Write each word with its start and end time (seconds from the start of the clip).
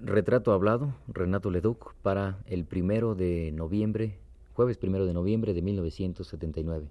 Retrato 0.00 0.52
hablado, 0.52 0.92
Renato 1.06 1.50
Leduc, 1.50 1.94
para 2.02 2.38
el 2.46 2.64
primero 2.64 3.14
de 3.14 3.52
noviembre, 3.52 4.18
jueves 4.54 4.76
primero 4.76 5.06
de 5.06 5.14
noviembre 5.14 5.54
de 5.54 5.62
1979. 5.62 6.88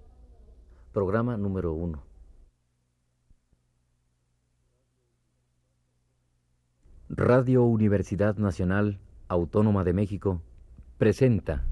Programa 0.92 1.36
número 1.36 1.72
uno. 1.74 2.02
Radio 7.10 7.62
Universidad 7.64 8.36
Nacional 8.36 8.98
Autónoma 9.28 9.84
de 9.84 9.92
México 9.92 10.40
presenta. 10.98 11.64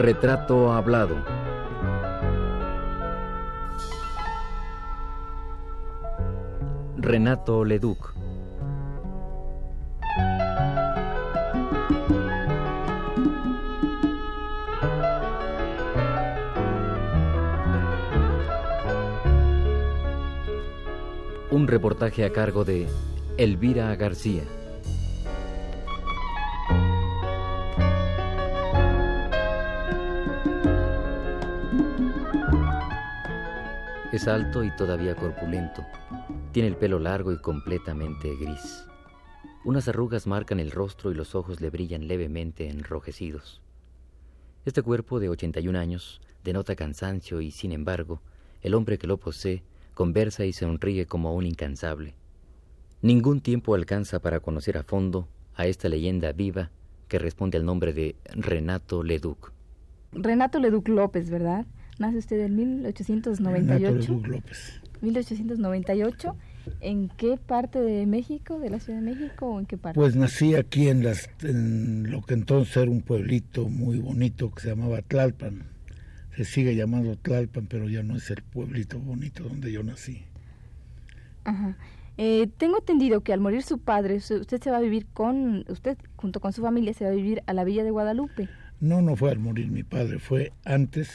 Retrato 0.00 0.72
hablado. 0.72 1.14
Renato 6.96 7.66
Leduc. 7.66 8.14
Un 21.50 21.68
reportaje 21.68 22.24
a 22.24 22.32
cargo 22.32 22.64
de 22.64 22.88
Elvira 23.36 23.94
García. 23.96 24.44
Es 34.20 34.28
alto 34.28 34.62
y 34.62 34.70
todavía 34.76 35.16
corpulento. 35.16 35.82
Tiene 36.52 36.68
el 36.68 36.76
pelo 36.76 36.98
largo 36.98 37.32
y 37.32 37.40
completamente 37.40 38.36
gris. 38.36 38.84
Unas 39.64 39.88
arrugas 39.88 40.26
marcan 40.26 40.60
el 40.60 40.72
rostro 40.72 41.10
y 41.10 41.14
los 41.14 41.34
ojos 41.34 41.62
le 41.62 41.70
brillan 41.70 42.06
levemente 42.06 42.68
enrojecidos. 42.68 43.62
Este 44.66 44.82
cuerpo 44.82 45.20
de 45.20 45.30
81 45.30 45.78
años 45.78 46.20
denota 46.44 46.76
cansancio 46.76 47.40
y, 47.40 47.50
sin 47.50 47.72
embargo, 47.72 48.20
el 48.60 48.74
hombre 48.74 48.98
que 48.98 49.06
lo 49.06 49.16
posee 49.16 49.62
conversa 49.94 50.44
y 50.44 50.52
sonríe 50.52 51.06
como 51.06 51.34
un 51.34 51.46
incansable. 51.46 52.14
Ningún 53.00 53.40
tiempo 53.40 53.74
alcanza 53.74 54.20
para 54.20 54.40
conocer 54.40 54.76
a 54.76 54.82
fondo 54.82 55.28
a 55.54 55.64
esta 55.64 55.88
leyenda 55.88 56.32
viva 56.32 56.70
que 57.08 57.18
responde 57.18 57.56
al 57.56 57.64
nombre 57.64 57.94
de 57.94 58.16
Renato 58.34 59.02
Leduc. 59.02 59.50
Renato 60.12 60.58
Leduc 60.58 60.88
López, 60.88 61.30
¿verdad? 61.30 61.64
Nace 62.00 62.16
usted 62.16 62.40
en 62.40 62.56
1898. 62.56 64.22
López. 64.26 64.80
1898. 65.02 66.34
¿En 66.80 67.08
qué 67.10 67.36
parte 67.36 67.78
de 67.78 68.06
México, 68.06 68.58
de 68.58 68.70
la 68.70 68.80
Ciudad 68.80 69.00
de 69.00 69.14
México 69.14 69.46
o 69.46 69.60
en 69.60 69.66
qué 69.66 69.76
parte? 69.76 70.00
Pues 70.00 70.16
nací 70.16 70.54
aquí 70.54 70.88
en, 70.88 71.04
las, 71.04 71.28
en 71.42 72.10
lo 72.10 72.22
que 72.22 72.32
entonces 72.32 72.74
era 72.78 72.90
un 72.90 73.02
pueblito 73.02 73.68
muy 73.68 73.98
bonito 73.98 74.50
que 74.50 74.62
se 74.62 74.68
llamaba 74.68 75.02
Tlalpan. 75.02 75.64
Se 76.36 76.46
sigue 76.46 76.74
llamando 76.74 77.16
Tlalpan, 77.16 77.66
pero 77.66 77.86
ya 77.86 78.02
no 78.02 78.16
es 78.16 78.30
el 78.30 78.42
pueblito 78.44 78.98
bonito 78.98 79.44
donde 79.44 79.70
yo 79.70 79.82
nací. 79.82 80.22
Ajá. 81.44 81.76
Eh, 82.16 82.48
tengo 82.56 82.78
entendido 82.78 83.20
que 83.20 83.34
al 83.34 83.40
morir 83.40 83.62
su 83.62 83.76
padre, 83.76 84.16
usted 84.16 84.62
se 84.62 84.70
va 84.70 84.78
a 84.78 84.80
vivir 84.80 85.04
con, 85.12 85.66
usted 85.68 85.98
junto 86.16 86.40
con 86.40 86.54
su 86.54 86.62
familia 86.62 86.94
se 86.94 87.04
va 87.04 87.10
a 87.10 87.14
vivir 87.14 87.42
a 87.46 87.52
la 87.52 87.64
villa 87.64 87.84
de 87.84 87.90
Guadalupe. 87.90 88.48
No, 88.80 89.02
no 89.02 89.16
fue 89.16 89.30
al 89.32 89.38
morir 89.38 89.70
mi 89.70 89.82
padre, 89.82 90.18
fue 90.18 90.52
antes 90.64 91.10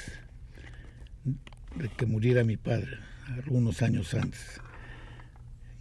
de 1.75 1.90
que 1.90 2.06
muriera 2.06 2.44
mi 2.44 2.58
padre, 2.58 2.97
algunos 3.28 3.81
años 3.81 4.13
antes. 4.13 4.62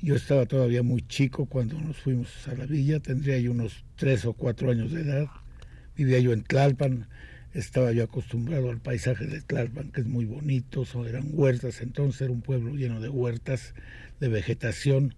Yo 0.00 0.16
estaba 0.16 0.44
todavía 0.46 0.82
muy 0.82 1.02
chico 1.06 1.46
cuando 1.46 1.80
nos 1.80 1.96
fuimos 1.96 2.46
a 2.48 2.54
la 2.54 2.66
villa, 2.66 3.00
tendría 3.00 3.38
yo 3.38 3.52
unos 3.52 3.84
tres 3.96 4.24
o 4.26 4.34
cuatro 4.34 4.70
años 4.70 4.92
de 4.92 5.02
edad. 5.02 5.28
Vivía 5.96 6.18
yo 6.18 6.32
en 6.32 6.42
Tlalpan, 6.42 7.06
estaba 7.54 7.92
yo 7.92 8.04
acostumbrado 8.04 8.70
al 8.70 8.80
paisaje 8.80 9.26
de 9.26 9.40
Tlalpan, 9.40 9.92
que 9.92 10.02
es 10.02 10.06
muy 10.06 10.24
bonito, 10.24 10.84
eran 11.06 11.30
huertas, 11.32 11.80
entonces 11.80 12.22
era 12.22 12.32
un 12.32 12.42
pueblo 12.42 12.74
lleno 12.74 13.00
de 13.00 13.08
huertas, 13.08 13.74
de 14.20 14.28
vegetación, 14.28 15.14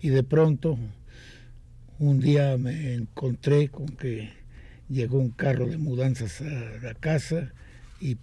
y 0.00 0.08
de 0.10 0.22
pronto 0.22 0.78
un 1.98 2.20
día 2.20 2.56
me 2.56 2.94
encontré 2.94 3.68
con 3.68 3.88
que 3.88 4.30
llegó 4.88 5.18
un 5.18 5.30
carro 5.30 5.66
de 5.66 5.78
mudanzas 5.78 6.40
a 6.40 6.78
la 6.82 6.94
casa 6.94 7.52
y 8.00 8.16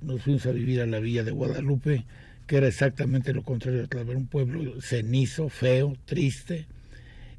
nos 0.00 0.22
fuimos 0.22 0.46
a 0.46 0.52
vivir 0.52 0.80
a 0.80 0.86
la 0.86 1.00
villa 1.00 1.24
de 1.24 1.30
Guadalupe, 1.30 2.04
que 2.46 2.56
era 2.56 2.68
exactamente 2.68 3.32
lo 3.32 3.42
contrario 3.42 3.86
de 3.86 4.16
un 4.16 4.26
pueblo 4.26 4.80
cenizo, 4.80 5.48
feo, 5.48 5.96
triste, 6.04 6.66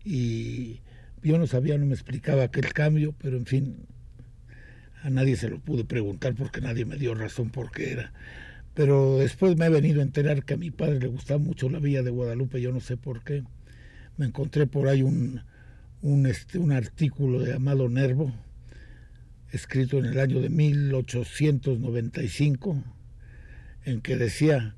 y 0.04 0.80
yo 1.24 1.38
no 1.38 1.48
sabía, 1.48 1.78
no 1.78 1.86
me 1.86 1.94
explicaba 1.94 2.44
aquel 2.44 2.74
cambio, 2.74 3.14
pero 3.18 3.38
en 3.38 3.46
fin, 3.46 3.76
a 5.04 5.10
nadie 5.10 5.36
se 5.36 5.50
lo 5.50 5.60
pude 5.60 5.84
preguntar 5.84 6.36
porque 6.36 6.62
nadie 6.62 6.86
me 6.86 6.98
dio 6.98 7.14
razón 7.14 7.50
por 7.50 7.72
qué 7.72 7.92
era. 7.92 8.14
Pero 8.74 9.18
después 9.18 9.58
me 9.58 9.66
he 9.66 9.70
venido 9.70 10.00
a 10.00 10.04
enterar 10.04 10.44
que 10.44 10.54
a 10.54 10.58
mi 10.58 10.72
padre 10.72 11.00
le 11.00 11.08
gustaba 11.08 11.40
mucho 11.40 11.70
la 11.70 11.80
villa 11.80 12.04
de 12.04 12.12
Guadalupe, 12.12 12.62
yo 12.62 12.72
no 12.72 12.80
sé 12.80 12.98
por 12.98 13.24
qué. 13.24 13.44
Me 14.18 14.26
encontré 14.28 14.66
por 14.68 14.88
ahí 14.88 15.04
un, 15.04 15.42
un, 16.02 16.26
este, 16.26 16.60
artículo 16.74 17.40
de 17.40 17.54
Amado 17.54 17.90
Nervo, 17.90 18.34
escrito 19.52 19.98
en 19.98 20.06
el 20.06 20.20
año 20.20 20.40
de 20.40 20.50
1895, 20.50 22.84
en 23.86 24.02
que 24.02 24.18
decía, 24.18 24.76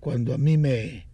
cuando 0.00 0.34
a 0.34 0.38
mí 0.38 0.58
me, 0.58 1.06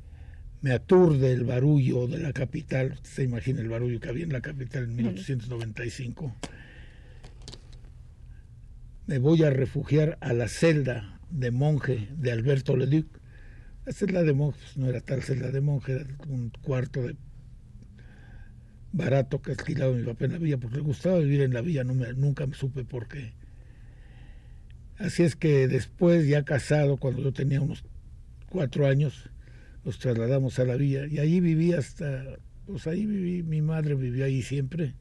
me 0.61 0.73
aturde 0.73 1.33
el 1.33 1.45
barullo 1.45 2.07
de 2.07 2.19
la 2.19 2.33
capital, 2.33 2.99
se 3.03 3.23
imagina 3.23 3.61
el 3.61 3.69
barullo 3.69 4.01
que 4.01 4.09
había 4.09 4.25
en 4.25 4.33
la 4.33 4.41
capital 4.41 4.85
en 4.85 4.97
1895, 4.97 6.35
me 9.07 9.19
voy 9.19 9.43
a 9.43 9.51
refugiar 9.51 10.17
a 10.21 10.33
la 10.33 10.49
celda 10.49 11.21
de 11.29 11.51
monje 11.51 12.09
de 12.17 12.33
Alberto 12.33 12.77
Leduc. 12.77 13.07
La 13.85 13.93
celda 13.93 14.23
de 14.23 14.33
monje 14.33 14.59
pues, 14.61 14.77
no 14.77 14.89
era 14.89 15.01
tal 15.01 15.23
celda 15.23 15.51
de 15.51 15.61
monje, 15.61 15.93
era 15.93 16.07
un 16.29 16.51
cuarto 16.63 17.03
de 17.03 17.17
barato 18.93 19.41
que 19.41 19.53
alquilaba 19.53 19.93
mi 19.93 20.03
papá 20.03 20.27
en 20.27 20.33
la 20.33 20.39
villa, 20.39 20.59
porque 20.59 20.77
le 20.77 20.83
gustaba 20.83 21.19
vivir 21.19 21.41
en 21.43 21.55
la 21.55 21.63
villa, 21.63 21.85
no 21.85 21.95
me, 21.95 22.13
nunca 22.13 22.47
me 22.47 22.55
supe 22.55 22.85
por 22.85 23.09
qué. 23.09 23.33
Así 24.99 25.23
es 25.23 25.35
que 25.35 25.67
después, 25.67 26.27
ya 26.29 26.45
casado, 26.45 26.97
cuando 26.99 27.23
yo 27.23 27.33
tenía 27.33 27.61
unos 27.61 27.85
cuatro 28.49 28.87
años, 28.87 29.31
nos 29.85 29.99
trasladamos 29.99 30.59
a 30.59 30.65
la 30.65 30.77
villa 30.77 31.07
y 31.07 31.19
allí 31.19 31.41
viví 31.41 31.73
hasta, 31.73 32.39
pues 32.67 32.87
ahí 32.87 33.07
viví, 33.07 33.43
mi 33.43 33.63
madre 33.63 33.95
vivió 33.95 34.25
ahí 34.25 34.43
siempre, 34.43 34.95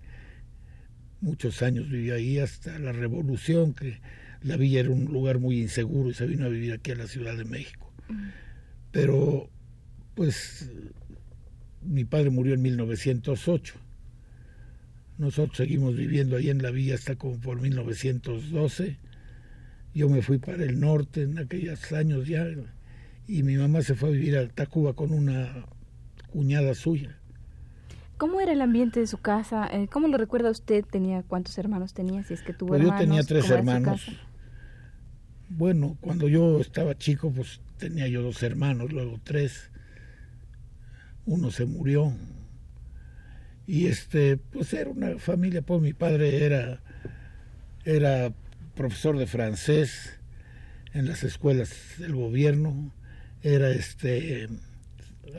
muchos 1.19 1.61
años 1.61 1.89
vivió 1.89 2.15
ahí 2.15 2.39
hasta 2.39 2.79
la 2.79 2.93
revolución, 2.93 3.73
que 3.73 3.99
la 4.41 4.57
villa 4.57 4.79
era 4.79 4.89
un 4.89 5.05
lugar 5.05 5.39
muy 5.39 5.61
inseguro 5.61 6.09
y 6.09 6.13
se 6.13 6.25
vino 6.25 6.45
a 6.45 6.49
vivir 6.49 6.73
aquí 6.73 6.91
a 6.91 6.95
la 6.95 7.07
Ciudad 7.07 7.37
de 7.37 7.45
México. 7.45 7.93
Pero, 8.91 9.49
pues, 10.15 10.71
mi 11.83 12.05
padre 12.05 12.29
murió 12.29 12.53
en 12.53 12.61
1908. 12.61 13.75
Nosotros 15.17 15.57
seguimos 15.57 15.95
viviendo 15.95 16.37
ahí 16.37 16.49
en 16.49 16.61
la 16.61 16.71
villa 16.71 16.95
hasta 16.95 17.15
como 17.15 17.39
por 17.39 17.61
1912. 17.61 18.97
Yo 19.93 20.09
me 20.09 20.21
fui 20.21 20.37
para 20.37 20.63
el 20.63 20.79
norte 20.79 21.23
en 21.23 21.37
aquellos 21.37 21.91
años 21.91 22.27
ya 22.27 22.47
y 23.27 23.43
mi 23.43 23.55
mamá 23.55 23.81
se 23.81 23.95
fue 23.95 24.09
a 24.09 24.11
vivir 24.13 24.37
a 24.37 24.47
Tacuba 24.47 24.93
con 24.93 25.11
una 25.11 25.65
cuñada 26.31 26.73
suya. 26.73 27.17
¿Cómo 28.17 28.39
era 28.39 28.53
el 28.53 28.61
ambiente 28.61 28.99
de 28.99 29.07
su 29.07 29.17
casa? 29.17 29.67
Eh, 29.71 29.87
¿Cómo 29.91 30.07
lo 30.07 30.17
recuerda 30.17 30.51
usted? 30.51 30.85
¿Tenía 30.85 31.23
cuántos 31.23 31.57
hermanos 31.57 31.93
tenía? 31.93 32.23
Si 32.23 32.33
es 32.33 32.41
que 32.43 32.53
tuvo 32.53 32.69
pues 32.69 32.81
hermanos. 32.81 32.99
Yo 32.99 33.07
tenía 33.07 33.23
tres 33.23 33.49
hermanos. 33.49 34.05
Bueno, 35.49 35.97
cuando 35.99 36.27
yo 36.27 36.61
estaba 36.61 36.97
chico, 36.97 37.31
pues 37.31 37.61
tenía 37.77 38.07
yo 38.07 38.21
dos 38.21 38.41
hermanos, 38.43 38.93
luego 38.93 39.19
tres 39.23 39.71
uno 41.25 41.51
se 41.51 41.65
murió. 41.65 42.13
Y 43.67 43.87
este, 43.87 44.37
pues 44.37 44.73
era 44.73 44.89
una 44.89 45.17
familia, 45.17 45.61
pues 45.61 45.81
mi 45.81 45.93
padre 45.93 46.43
era, 46.45 46.81
era 47.85 48.33
profesor 48.75 49.17
de 49.17 49.27
francés 49.27 50.19
en 50.93 51.07
las 51.07 51.23
escuelas 51.23 51.73
del 51.97 52.15
gobierno, 52.15 52.91
era 53.43 53.69
este, 53.69 54.49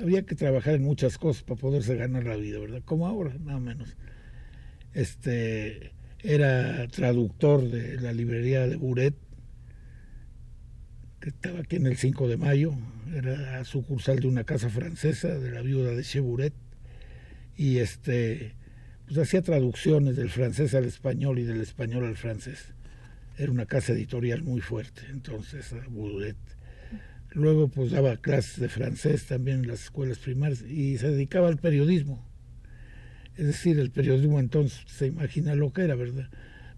había 0.01 0.23
que 0.23 0.35
trabajar 0.35 0.75
en 0.75 0.83
muchas 0.83 1.19
cosas 1.19 1.43
para 1.43 1.61
poderse 1.61 1.97
ganar 1.97 2.25
la 2.25 2.37
vida, 2.37 2.59
¿verdad? 2.59 2.83
Como 2.85 3.07
ahora, 3.07 3.35
nada 3.45 3.61
menos. 3.61 3.97
Este, 4.95 5.93
era 6.23 6.87
traductor 6.89 7.69
de 7.69 8.01
la 8.01 8.13
librería 8.13 8.67
de 8.67 8.77
Buret, 8.77 9.15
estaba 11.31 11.61
aquí 11.61 11.77
en 11.77 11.87
el 11.87 11.97
5 11.97 12.29
de 12.29 12.37
mayo, 12.37 12.73
era 13.15 13.65
sucursal 13.65 14.21
de 14.21 14.29
una 14.29 14.45
casa 14.45 14.69
francesa 14.69 15.39
de 15.39 15.51
la 15.51 15.63
viuda 15.63 15.93
de 15.93 16.03
Cheburet, 16.03 16.55
y 17.57 17.79
este, 17.79 18.55
pues 19.07 19.19
hacía 19.19 19.43
traducciones 19.43 20.17
del 20.17 20.31
francés 20.31 20.75
al 20.75 20.85
español 20.85 21.39
y 21.39 21.45
del 21.45 21.61
español 21.61 22.05
al 22.05 22.17
francés. 22.17 22.75
Era 23.39 23.53
una 23.53 23.67
casa 23.67 23.93
editorial 23.93 24.43
muy 24.43 24.61
fuerte, 24.61 25.03
entonces, 25.11 25.75
Boudet. 25.89 26.37
Luego, 27.35 27.69
pues 27.69 27.91
daba 27.91 28.17
clases 28.17 28.61
de 28.61 28.69
francés 28.69 29.27
también 29.27 29.61
en 29.61 29.69
las 29.69 29.85
escuelas 29.85 30.19
primarias 30.19 30.63
y 30.63 30.99
se 30.99 31.11
dedicaba 31.11 31.49
al 31.49 31.57
periodismo. 31.57 32.27
Es 33.37 33.47
decir, 33.47 33.79
el 33.79 33.91
periodismo 33.91 34.39
entonces 34.39 34.83
se 34.87 35.07
imagina 35.07 35.55
lo 35.55 35.73
que 35.73 35.83
era, 35.83 35.95
¿verdad? 35.95 36.29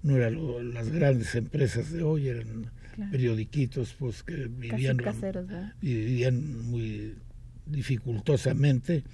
No 0.03 0.17
eran 0.17 0.73
las 0.73 0.91
grandes 0.91 1.35
empresas 1.35 1.91
de 1.91 2.03
hoy, 2.03 2.29
eran 2.29 2.71
periodiquitos 3.11 3.95
pues 3.99 4.23
que 4.23 4.49
vivían, 4.49 4.99
vivían 5.81 6.65
muy 6.71 7.15
dificultosamente. 7.67 9.05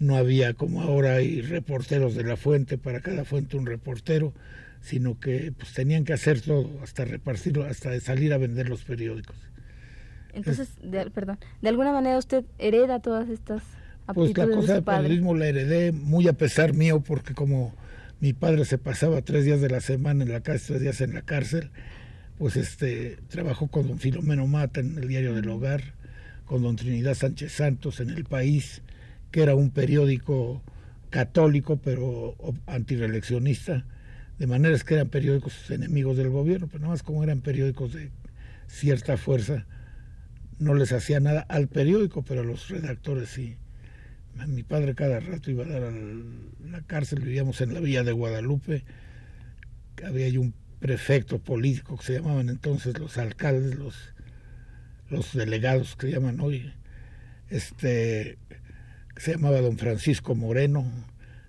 No 0.00 0.16
había 0.16 0.54
como 0.54 0.82
ahora 0.82 1.14
hay 1.14 1.40
reporteros 1.40 2.14
de 2.14 2.24
la 2.24 2.36
fuente, 2.36 2.78
para 2.78 3.00
cada 3.00 3.24
fuente 3.24 3.56
un 3.56 3.66
reportero, 3.66 4.32
sino 4.80 5.18
que 5.18 5.52
pues 5.56 5.72
tenían 5.72 6.04
que 6.04 6.12
hacer 6.12 6.40
todo, 6.40 6.70
hasta 6.82 7.04
repartirlo, 7.04 7.64
hasta 7.64 7.98
salir 8.00 8.32
a 8.32 8.38
vender 8.38 8.68
los 8.68 8.84
periódicos. 8.84 9.36
Entonces, 10.32 10.70
de, 10.82 11.10
perdón, 11.10 11.38
de 11.62 11.68
alguna 11.68 11.92
manera 11.92 12.18
usted 12.18 12.44
hereda 12.58 13.00
todas 13.00 13.28
estas 13.28 13.62
pues 14.12 14.36
la 14.36 14.46
cosa 14.48 14.74
del 14.74 14.84
periodismo 14.84 15.34
la 15.34 15.46
heredé 15.46 15.92
muy 15.92 16.28
a 16.28 16.34
pesar 16.34 16.74
mío 16.74 17.00
porque 17.00 17.32
como 17.32 17.74
mi 18.20 18.32
padre 18.32 18.64
se 18.64 18.76
pasaba 18.76 19.22
tres 19.22 19.44
días 19.44 19.60
de 19.60 19.70
la 19.70 19.80
semana 19.80 20.24
en 20.24 20.32
la 20.32 20.40
casa, 20.40 20.66
tres 20.68 20.80
días 20.82 21.00
en 21.00 21.14
la 21.14 21.22
cárcel, 21.22 21.70
pues 22.38 22.56
este 22.56 23.18
trabajó 23.28 23.68
con 23.68 23.88
don 23.88 23.98
Filomeno 23.98 24.46
Mata 24.46 24.80
en 24.80 24.98
el 24.98 25.08
diario 25.08 25.34
del 25.34 25.48
Hogar, 25.48 25.94
con 26.44 26.62
don 26.62 26.76
Trinidad 26.76 27.14
Sánchez 27.14 27.52
Santos 27.52 28.00
en 28.00 28.10
El 28.10 28.24
País, 28.24 28.82
que 29.30 29.42
era 29.42 29.54
un 29.54 29.70
periódico 29.70 30.62
católico 31.10 31.76
pero 31.76 32.34
antireeleccionista, 32.66 33.86
de 34.38 34.46
maneras 34.46 34.82
que 34.82 34.94
eran 34.94 35.08
periódicos 35.08 35.70
enemigos 35.70 36.16
del 36.16 36.30
gobierno, 36.30 36.66
pero 36.66 36.80
nada 36.80 36.92
más 36.92 37.02
como 37.02 37.22
eran 37.22 37.40
periódicos 37.40 37.92
de 37.92 38.10
cierta 38.66 39.16
fuerza, 39.16 39.66
no 40.58 40.74
les 40.74 40.92
hacía 40.92 41.20
nada 41.20 41.40
al 41.42 41.68
periódico, 41.68 42.22
pero 42.22 42.40
a 42.40 42.44
los 42.44 42.68
redactores 42.68 43.28
sí. 43.28 43.56
Mi 44.48 44.64
padre 44.64 44.96
cada 44.96 45.20
rato 45.20 45.52
iba 45.52 45.64
a 45.64 45.68
dar 45.68 45.84
a 45.84 45.92
la 45.92 46.82
cárcel, 46.82 47.20
vivíamos 47.20 47.60
en 47.60 47.72
la 47.72 47.78
villa 47.78 48.02
de 48.02 48.10
Guadalupe, 48.10 48.82
había 50.04 50.26
ahí 50.26 50.36
un 50.36 50.52
prefecto 50.84 51.38
político 51.38 51.96
que 51.96 52.04
se 52.04 52.12
llamaban 52.12 52.50
entonces 52.50 52.98
los 52.98 53.16
alcaldes, 53.16 53.74
los, 53.74 53.96
los 55.08 55.32
delegados 55.32 55.96
que 55.96 56.08
se 56.08 56.12
llaman 56.12 56.40
hoy, 56.40 56.74
este, 57.48 58.36
se 59.16 59.32
llamaba 59.32 59.62
don 59.62 59.78
Francisco 59.78 60.34
Moreno, 60.34 60.84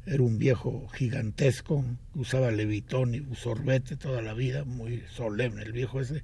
era 0.05 0.23
un 0.23 0.37
viejo 0.37 0.87
gigantesco, 0.87 1.83
usaba 2.13 2.49
levitón 2.49 3.13
y 3.13 3.35
sorbete 3.35 3.97
toda 3.97 4.21
la 4.21 4.33
vida, 4.33 4.63
muy 4.63 5.03
solemne 5.09 5.63
el 5.63 5.73
viejo 5.73 5.99
ese, 5.99 6.23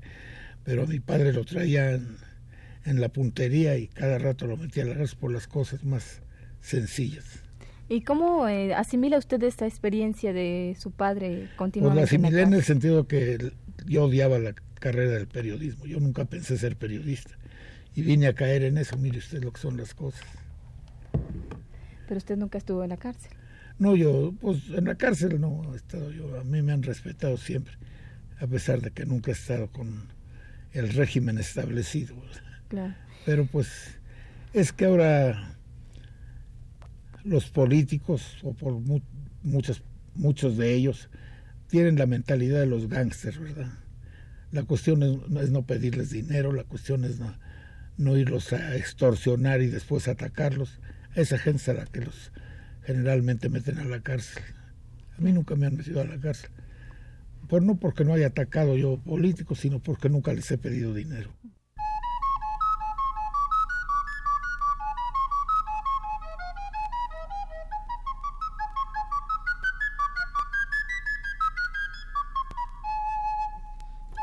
pero 0.63 0.87
mi 0.87 1.01
padre 1.01 1.33
lo 1.33 1.43
traía 1.43 1.91
en, 1.91 3.01
la 3.01 3.09
puntería 3.09 3.75
y 3.75 3.89
cada 3.89 4.19
rato 4.19 4.47
lo 4.47 4.55
metía 4.55 4.83
a 4.83 4.85
la 4.85 5.05
por 5.19 5.33
las 5.33 5.47
cosas 5.47 5.83
más 5.83 6.21
sencillas. 6.61 7.43
¿Y 7.91 8.03
cómo 8.03 8.47
eh, 8.47 8.73
asimila 8.73 9.17
usted 9.17 9.43
esta 9.43 9.67
experiencia 9.67 10.31
de 10.31 10.77
su 10.79 10.91
padre 10.91 11.49
continuamente? 11.57 11.99
Pues 11.99 12.11
la 12.11 12.15
asimilé 12.15 12.43
en, 12.43 12.53
el 12.53 12.63
sentido 12.63 13.05
que 13.05 13.51
yo 13.85 14.05
odiaba 14.05 14.39
la 14.39 14.53
carrera 14.79 15.11
del 15.11 15.27
periodismo. 15.27 15.85
Yo 15.85 15.99
nunca 15.99 16.23
pensé 16.23 16.57
ser 16.57 16.77
periodista. 16.77 17.31
Y 17.93 18.03
vine 18.03 18.27
a 18.27 18.33
caer 18.33 18.63
en 18.63 18.77
eso. 18.77 18.95
Mire 18.95 19.17
usted 19.17 19.43
lo 19.43 19.51
que 19.51 19.59
son 19.59 19.75
las 19.75 19.93
cosas. 19.93 20.25
Pero 22.07 22.17
usted 22.17 22.37
nunca 22.37 22.59
estuvo 22.59 22.81
en 22.81 22.91
la 22.91 22.97
cárcel. 22.97 23.33
No, 23.77 23.97
yo, 23.97 24.33
pues 24.39 24.69
en 24.69 24.85
la 24.85 24.95
cárcel 24.95 25.41
no 25.41 25.73
he 25.73 25.75
estado 25.75 26.11
yo. 26.11 26.39
A 26.39 26.45
mí 26.45 26.61
me 26.61 26.71
han 26.71 26.83
respetado 26.83 27.35
siempre, 27.35 27.73
a 28.39 28.47
pesar 28.47 28.79
de 28.79 28.91
que 28.91 29.05
nunca 29.05 29.31
he 29.31 29.33
estado 29.33 29.67
con 29.69 30.07
el 30.71 30.93
régimen 30.93 31.37
establecido. 31.39 32.15
Claro. 32.69 32.93
Pero 33.25 33.45
pues 33.47 33.99
es 34.53 34.71
que 34.71 34.85
ahora 34.85 35.57
los 37.23 37.49
políticos, 37.49 38.37
o 38.43 38.53
por 38.53 38.79
muchos, 39.43 39.83
muchos 40.15 40.57
de 40.57 40.73
ellos, 40.73 41.09
tienen 41.67 41.97
la 41.97 42.05
mentalidad 42.05 42.59
de 42.59 42.65
los 42.65 42.87
gángsters, 42.87 43.39
¿verdad? 43.39 43.71
La 44.51 44.63
cuestión 44.63 45.01
es, 45.03 45.49
no 45.51 45.65
pedirles 45.65 46.09
dinero, 46.09 46.51
la 46.51 46.65
cuestión 46.65 47.05
es 47.05 47.19
no, 47.97 48.17
irlos 48.17 48.51
a 48.51 48.75
extorsionar 48.75 49.61
y 49.61 49.67
después 49.67 50.09
atacarlos. 50.09 50.79
Esa 51.15 51.37
gente 51.37 51.71
es 51.71 51.77
la 51.77 51.85
que 51.85 52.01
los 52.01 52.31
generalmente 52.83 53.47
meten 53.47 53.79
a 53.79 53.85
la 53.85 54.01
cárcel. 54.01 54.43
A 55.17 55.21
mí 55.21 55.31
nunca 55.31 55.55
me 55.55 55.67
han 55.67 55.77
metido 55.77 56.01
a 56.01 56.05
la 56.05 56.19
cárcel. 56.19 56.49
Por 57.47 57.63
no 57.63 57.79
porque 57.79 58.03
no 58.03 58.13
haya 58.13 58.27
atacado 58.27 58.75
yo 58.75 58.97
políticos, 58.97 59.59
sino 59.59 59.79
porque 59.79 60.09
nunca 60.09 60.33
les 60.33 60.51
he 60.51 60.57
pedido 60.57 60.93
dinero. 60.93 61.31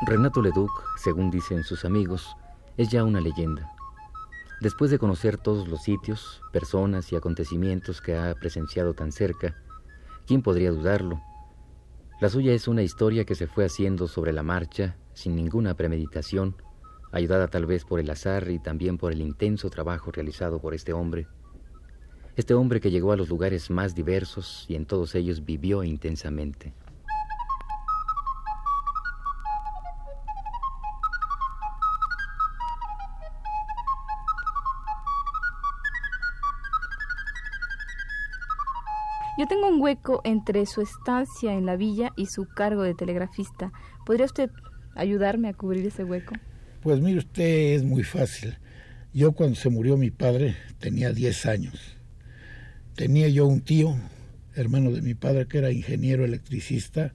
Renato 0.01 0.41
Leduc, 0.41 0.71
según 0.95 1.29
dicen 1.29 1.65
sus 1.65 1.83
amigos, 1.83 2.37
es 2.77 2.87
ya 2.87 3.03
una 3.03 3.19
leyenda. 3.19 3.69
Después 4.61 4.91
de 4.91 4.97
conocer 4.97 5.37
todos 5.37 5.67
los 5.67 5.83
sitios, 5.83 6.41
personas 6.53 7.11
y 7.11 7.17
acontecimientos 7.17 7.99
que 7.99 8.15
ha 8.15 8.33
presenciado 8.35 8.93
tan 8.93 9.11
cerca, 9.11 9.57
¿quién 10.25 10.41
podría 10.41 10.71
dudarlo? 10.71 11.21
La 12.21 12.29
suya 12.29 12.53
es 12.53 12.69
una 12.69 12.81
historia 12.81 13.25
que 13.25 13.35
se 13.35 13.47
fue 13.47 13.65
haciendo 13.65 14.07
sobre 14.07 14.31
la 14.31 14.41
marcha, 14.41 14.95
sin 15.13 15.35
ninguna 15.35 15.73
premeditación, 15.73 16.55
ayudada 17.11 17.49
tal 17.49 17.65
vez 17.65 17.83
por 17.83 17.99
el 17.99 18.09
azar 18.09 18.49
y 18.49 18.59
también 18.59 18.97
por 18.97 19.11
el 19.11 19.19
intenso 19.19 19.69
trabajo 19.69 20.11
realizado 20.11 20.61
por 20.61 20.73
este 20.73 20.93
hombre. 20.93 21.27
Este 22.37 22.53
hombre 22.53 22.79
que 22.79 22.89
llegó 22.89 23.11
a 23.11 23.17
los 23.17 23.27
lugares 23.27 23.69
más 23.69 23.95
diversos 23.95 24.65
y 24.69 24.75
en 24.75 24.85
todos 24.85 25.13
ellos 25.15 25.43
vivió 25.43 25.83
intensamente. 25.83 26.73
Hueco 39.89 40.21
entre 40.23 40.67
su 40.67 40.81
estancia 40.81 41.53
en 41.53 41.65
la 41.65 41.75
villa 41.75 42.11
y 42.15 42.27
su 42.27 42.45
cargo 42.45 42.83
de 42.83 42.93
telegrafista. 42.93 43.71
¿Podría 44.05 44.27
usted 44.27 44.51
ayudarme 44.93 45.49
a 45.49 45.53
cubrir 45.53 45.87
ese 45.87 46.03
hueco? 46.03 46.35
Pues 46.81 47.01
mire 47.01 47.17
usted, 47.17 47.73
es 47.73 47.83
muy 47.83 48.03
fácil. 48.03 48.55
Yo 49.13 49.31
cuando 49.31 49.55
se 49.55 49.71
murió 49.71 49.97
mi 49.97 50.11
padre 50.11 50.55
tenía 50.77 51.11
10 51.11 51.45
años. 51.47 51.97
Tenía 52.95 53.29
yo 53.29 53.47
un 53.47 53.61
tío, 53.61 53.95
hermano 54.53 54.91
de 54.91 55.01
mi 55.01 55.15
padre, 55.15 55.47
que 55.47 55.57
era 55.57 55.71
ingeniero 55.71 56.23
electricista 56.23 57.11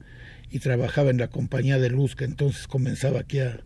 y 0.49 0.59
trabajaba 0.59 1.11
en 1.11 1.17
la 1.17 1.29
compañía 1.29 1.79
de 1.79 1.89
luz 1.89 2.17
que 2.17 2.25
entonces 2.25 2.67
comenzaba 2.67 3.21
aquí 3.21 3.39
a 3.39 3.61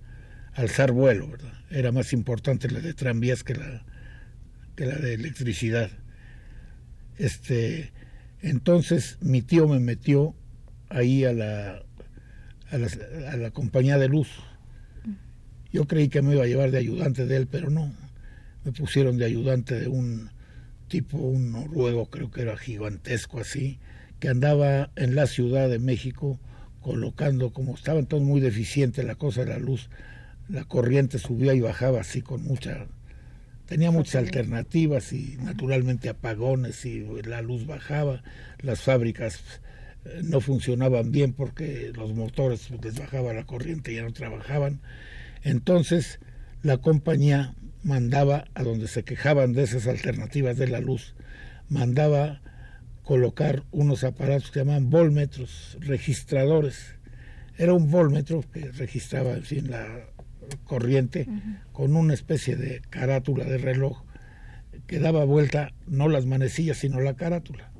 alzar 0.53 0.91
vuelo, 0.91 1.29
¿verdad? 1.29 1.53
Era 1.71 1.91
más 1.91 2.13
importante 2.13 2.69
la 2.69 2.79
de 2.79 2.93
tranvías 2.93 3.43
que 3.43 3.55
la, 3.55 3.83
que 4.75 4.85
la 4.85 4.97
de 4.97 5.15
electricidad. 5.15 5.89
Este, 7.17 7.91
entonces 8.41 9.17
mi 9.21 9.41
tío 9.41 9.67
me 9.67 9.79
metió 9.79 10.35
ahí 10.89 11.25
a 11.25 11.33
la, 11.33 11.83
a 12.71 13.37
la, 13.37 13.51
compañía 13.51 13.97
de 13.97 14.07
luz. 14.07 14.29
Yo 15.71 15.85
creí 15.85 16.09
que 16.09 16.21
me 16.21 16.33
iba 16.33 16.43
a 16.43 16.47
llevar 16.47 16.71
de 16.71 16.79
ayudante 16.79 17.25
de 17.25 17.35
él, 17.35 17.47
pero 17.47 17.69
no. 17.69 17.93
Me 18.63 18.71
pusieron 18.71 19.17
de 19.17 19.25
ayudante 19.25 19.79
de 19.79 19.87
un 19.87 20.29
tipo, 20.87 21.17
un 21.17 21.51
noruego, 21.51 22.09
creo 22.09 22.31
que 22.31 22.41
era 22.41 22.57
gigantesco 22.57 23.39
así, 23.39 23.79
que 24.19 24.29
andaba 24.29 24.91
en 24.95 25.15
la 25.15 25.27
Ciudad 25.27 25.69
de 25.69 25.79
México 25.79 26.39
colocando, 26.81 27.53
como 27.53 27.75
estaba 27.75 27.99
entonces 27.99 28.27
muy 28.27 28.41
deficiente 28.41 29.03
la 29.03 29.15
cosa 29.15 29.41
de 29.41 29.51
la 29.51 29.59
luz, 29.59 29.89
la 30.47 30.63
corriente 30.63 31.19
subía 31.19 31.53
y 31.53 31.61
bajaba 31.61 32.01
así 32.01 32.21
con 32.21 32.43
mucha 32.43 32.87
Tenía 33.69 33.91
muchas 33.91 34.15
alternativas 34.15 35.13
y 35.13 35.37
naturalmente 35.43 36.09
apagones 36.09 36.85
y 36.85 37.05
la 37.21 37.43
luz 37.43 37.67
bajaba, 37.67 38.23
las 38.63 38.81
fábricas 38.81 39.61
eh, 40.05 40.21
no 40.23 40.41
funcionaban 40.41 41.11
bien 41.11 41.33
porque 41.33 41.91
los 41.95 42.15
motores 42.15 42.71
les 42.81 42.97
bajaba 42.97 43.31
la 43.31 43.43
corriente 43.43 43.91
y 43.91 43.97
ya 43.97 44.01
no 44.01 44.11
trabajaban. 44.11 44.81
Entonces 45.43 46.19
la 46.63 46.77
compañía 46.77 47.53
mandaba 47.83 48.45
a 48.55 48.63
donde 48.63 48.87
se 48.87 49.03
quejaban 49.03 49.53
de 49.53 49.61
esas 49.61 49.85
alternativas 49.85 50.57
de 50.57 50.67
la 50.67 50.79
luz, 50.79 51.13
mandaba 51.69 52.41
colocar 53.03 53.65
unos 53.69 54.03
aparatos 54.03 54.49
que 54.49 54.61
llamaban 54.61 54.89
volmetros, 54.89 55.77
registradores. 55.81 56.95
Era 57.55 57.75
un 57.75 57.91
volmetro 57.91 58.43
que 58.51 58.71
registraba 58.71 59.33
en 59.33 59.43
fin, 59.43 59.69
la, 59.69 60.08
corriente 60.63 61.27
con 61.71 61.95
una 61.95 62.13
especie 62.13 62.55
de 62.55 62.81
carátula 62.89 63.45
de 63.45 63.57
reloj 63.57 64.03
que 64.87 64.99
daba 64.99 65.25
vuelta 65.25 65.73
no 65.87 66.07
las 66.07 66.25
manecillas 66.25 66.77
sino 66.77 66.99
la 66.99 67.15
carátula. 67.15 67.71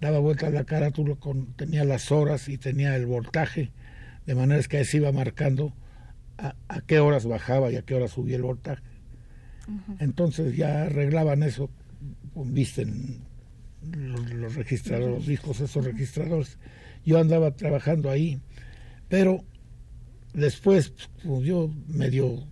Daba 0.00 0.18
vuelta 0.18 0.50
la 0.50 0.64
carátula 0.64 1.16
con 1.16 1.52
tenía 1.54 1.84
las 1.84 2.12
horas 2.12 2.48
y 2.48 2.58
tenía 2.58 2.94
el 2.96 3.06
voltaje 3.06 3.72
de 4.26 4.34
manera 4.34 4.62
que 4.62 4.84
se 4.84 4.98
iba 4.98 5.12
marcando 5.12 5.74
a, 6.36 6.54
qué 6.86 7.00
horas 7.00 7.26
bajaba 7.26 7.72
y 7.72 7.76
a 7.76 7.82
qué 7.82 7.94
horas 7.94 8.12
subía 8.12 8.36
el 8.36 8.42
voltaje. 8.42 8.82
Entonces 9.98 10.56
ya 10.56 10.82
arreglaban 10.82 11.42
eso 11.42 11.70
visten 12.34 13.18
los, 13.82 14.32
los 14.32 14.54
registradores 14.54 15.16
los 15.16 15.26
discos 15.26 15.60
esos 15.60 15.84
registradores. 15.84 16.58
Yo 17.04 17.18
andaba 17.18 17.50
trabajando 17.52 18.10
ahí 18.10 18.40
pero 19.08 19.44
después 20.34 20.92
pues, 21.24 21.44
yo 21.44 21.70
medio 21.88 22.46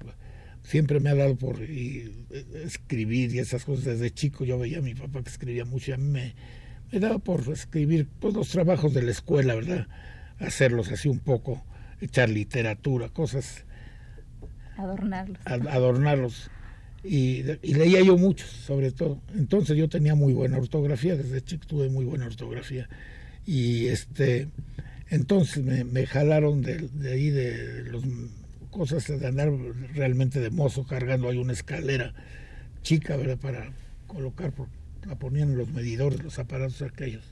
siempre 0.63 0.99
me 1.01 1.11
ha 1.11 1.15
dado 1.15 1.37
por 1.37 1.61
escribir 1.61 3.35
y 3.35 3.39
esas 3.39 3.65
cosas. 3.65 3.85
Desde 3.85 4.11
chico 4.11 4.45
yo 4.45 4.59
veía 4.59 4.79
a 4.79 4.83
mi 4.83 4.95
papá 4.95 5.23
que 5.23 5.31
escribía 5.31 5.65
mucho 5.65 5.91
y 5.91 5.95
a 5.95 5.97
mí 5.97 6.09
me, 6.09 6.35
me 6.91 7.01
daba 7.01 7.19
por 7.19 7.49
escribir 7.49 8.09
pues, 8.21 8.35
los 8.35 8.49
trabajos 8.49 8.93
de 8.93 9.03
la 9.03 9.11
escuela 9.13 9.55
verdad 9.55 9.87
hacerlos 10.39 10.91
así 10.91 11.09
un 11.09 11.19
poco 11.19 11.65
echar 12.01 12.29
literatura 12.29 13.09
cosas. 13.09 13.65
Adornarlos. 14.77 15.39
Adornarlos. 15.47 16.51
Y, 17.03 17.45
y, 17.63 17.75
leía 17.75 18.03
yo 18.03 18.19
mucho 18.19 18.47
sobre 18.47 18.91
todo. 18.91 19.23
Entonces 19.35 19.77
yo 19.77 19.89
tenía 19.89 20.15
muy 20.15 20.33
buena 20.33 20.59
ortografía 20.59 21.17
desde 21.17 21.41
chico 21.41 21.67
tuve 21.67 21.89
muy 21.89 22.05
buena 22.05 22.27
ortografía. 22.27 22.89
Y 23.47 23.87
este 23.87 24.49
entonces 25.09 25.65
me, 25.65 26.07
jalaron 26.07 26.63
de, 26.63 26.89
ahí 27.11 27.31
de 27.31 27.85
las 27.93 28.03
cosas 28.71 29.07
de 29.07 29.27
andar 29.27 29.53
realmente 29.95 30.41
de 30.41 30.51
mozo 30.51 30.85
cargando 30.85 31.29
ahí 31.29 31.39
una 31.39 31.53
escalera 31.53 32.13
chica. 32.83 33.17
Para 33.41 33.73
colocar, 34.07 34.53
la 35.07 35.17
ponían 35.17 35.53
en 35.53 35.59
los 35.59 35.71
medidores, 35.71 36.23
los 36.23 36.39
aparatos 36.39 36.83
aquellos. 36.83 37.25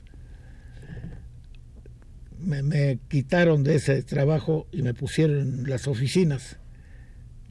Me, 2.39 2.99
quitaron 3.09 3.63
de 3.63 3.75
ese 3.75 4.03
trabajo 4.03 4.67
y 4.71 4.81
me 4.81 4.93
pusieron 4.93 5.39
en 5.39 5.69
las 5.69 5.87
oficinas. 5.87 6.57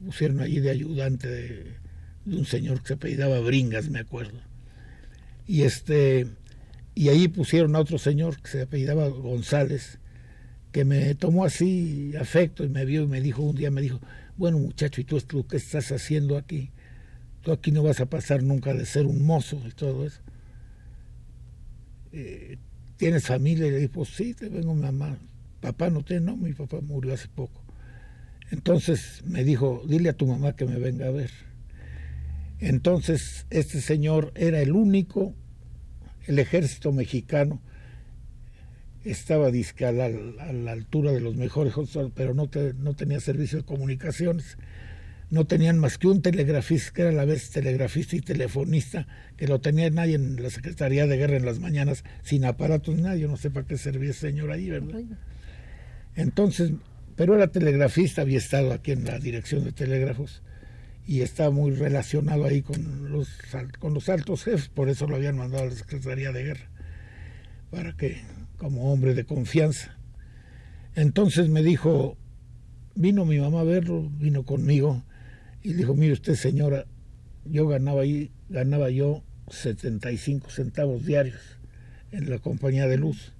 pusieron 0.03 0.39
allí 0.41 0.59
de 0.59 0.71
ayudante 0.71 1.27
de, 1.27 1.77
de, 2.25 2.35
un 2.35 2.45
señor 2.45 2.81
que 2.81 2.87
se 2.89 2.93
apellidaba 2.95 3.39
Bringas, 3.41 3.89
me 3.89 3.99
acuerdo. 3.99 4.39
Y 5.47 5.61
este 5.61 6.27
y 6.95 7.09
ahí 7.09 7.27
pusieron 7.27 7.75
a 7.75 7.79
otro 7.79 7.99
señor 7.99 8.41
que 8.41 8.47
se 8.47 8.61
apellidaba 8.61 9.07
González 9.09 9.99
que 10.75 10.83
me 10.83 11.15
tomó 11.15 11.45
así 11.45 12.11
afecto 12.19 12.65
y 12.65 12.67
me 12.67 12.83
vio 12.83 13.03
y 13.03 13.07
me 13.07 13.21
dijo, 13.21 13.41
un 13.41 13.55
día 13.55 13.71
me 13.71 13.79
dijo, 13.79 14.01
bueno 14.35 14.59
muchacho, 14.59 14.99
¿y 14.99 15.05
tú, 15.05 15.47
qué 15.47 15.55
estás 15.55 15.89
haciendo 15.93 16.37
aquí? 16.37 16.69
Tú 17.39 17.53
aquí 17.53 17.71
no 17.71 17.81
vas 17.81 18.01
a 18.01 18.07
pasar 18.07 18.43
nunca 18.43 18.73
de 18.73 18.85
ser 18.85 19.05
un 19.05 19.25
mozo 19.25 19.57
y 19.65 19.71
todo 19.71 20.05
eso. 20.05 20.19
Eh, 22.11 22.57
¿Tienes 22.97 23.25
familia? 23.25 23.67
Y 23.67 23.71
le 23.71 23.77
dije, 23.77 23.93
sí, 24.03 24.33
te 24.33 24.49
vengo 24.49 24.75
mamá. 24.75 25.17
Papá 25.61 25.89
no 25.89 26.03
tiene, 26.03 26.25
no, 26.25 26.35
mi 26.35 26.51
papá 26.51 26.81
murió 26.81 27.13
hace 27.13 27.29
poco. 27.29 27.63
Entonces 28.51 29.23
me 29.25 29.45
dijo, 29.45 29.81
dile 29.87 30.09
a 30.09 30.13
tu 30.17 30.27
mamá 30.27 30.57
que 30.57 30.65
me 30.65 30.77
venga 30.77 31.07
a 31.07 31.11
ver. 31.11 31.31
Entonces 32.59 33.45
este 33.49 33.79
señor 33.79 34.33
era 34.35 34.59
el 34.59 34.73
único, 34.73 35.33
el 36.27 36.37
ejército 36.37 36.91
mexicano, 36.91 37.61
estaba 39.11 39.51
disque 39.51 39.85
a 39.85 39.91
la, 39.91 40.05
altura 40.71 41.11
de 41.11 41.21
los 41.21 41.35
mejores, 41.35 41.73
pero 42.15 42.33
no, 42.33 42.49
no 42.77 42.95
tenía 42.95 43.19
servicio 43.19 43.59
de 43.59 43.65
comunicaciones. 43.65 44.57
No 45.31 45.45
tenían 45.45 45.79
más 45.79 45.97
que 45.97 46.07
un 46.07 46.21
telegrafista, 46.21 46.93
que 46.93 47.01
era 47.01 47.11
a 47.11 47.13
la 47.13 47.25
vez 47.25 47.49
telegrafista 47.49 48.15
y 48.15 48.21
telefonista, 48.21 49.07
que 49.37 49.47
lo 49.47 49.59
tenía 49.59 49.89
nadie 49.89 50.15
en 50.15 50.41
la 50.41 50.49
Secretaría 50.49 51.07
de 51.07 51.17
Guerra 51.17 51.37
en 51.37 51.45
las 51.45 51.59
mañanas, 51.59 52.03
sin 52.21 52.45
aparatos, 52.45 52.95
nadie, 52.97 53.27
no 53.27 53.35
sé 53.35 53.49
para 53.49 53.65
qué 53.65 53.77
servía 53.77 54.11
ese 54.11 54.27
señor 54.27 54.51
ahí, 54.51 54.69
¿verdad? 54.69 55.01
Entonces, 56.15 56.71
pero 57.15 57.35
era 57.35 57.47
telegrafista, 57.47 58.21
había 58.21 58.37
estado 58.37 58.71
aquí 58.71 58.91
en 58.91 59.05
la 59.05 59.17
dirección 59.19 59.63
de 59.63 59.71
telégrafos 59.71 60.43
y 61.07 61.21
estaba 61.21 61.49
muy 61.49 61.71
relacionado 61.71 62.45
ahí 62.45 62.61
con 62.61 63.11
los, 63.11 63.29
con 63.79 63.93
los 63.93 64.09
altos 64.09 64.43
jefes, 64.43 64.69
por 64.69 64.89
eso 64.89 65.07
lo 65.07 65.15
habían 65.15 65.37
mandado 65.37 65.63
a 65.63 65.67
la 65.67 65.75
Secretaría 65.75 66.31
de 66.31 66.43
Guerra, 66.43 66.69
para 67.71 67.95
que 67.97 68.21
como 68.57 68.91
hombre 68.91 69.13
de 69.13 69.25
confianza. 69.25 69.97
Entonces 70.95 71.49
me 71.49 71.63
dijo, 71.63 72.17
vino 72.95 73.25
mi 73.25 73.39
mamá 73.39 73.61
a 73.61 73.63
verlo, 73.63 74.09
vino 74.17 74.43
conmigo 74.43 75.03
y 75.61 75.73
dijo, 75.73 75.95
mire 75.95 76.13
usted 76.13 76.35
señora, 76.35 76.85
yo 77.45 77.67
ganaba 77.67 78.01
ahí, 78.01 78.31
ganaba 78.49 78.89
yo 78.89 79.23
75 79.49 80.49
centavos 80.49 81.05
diarios 81.05 81.39
en 82.11 82.29
la 82.29 82.39
compañía 82.39 82.87
de 82.87 82.97
luz, 82.97 83.33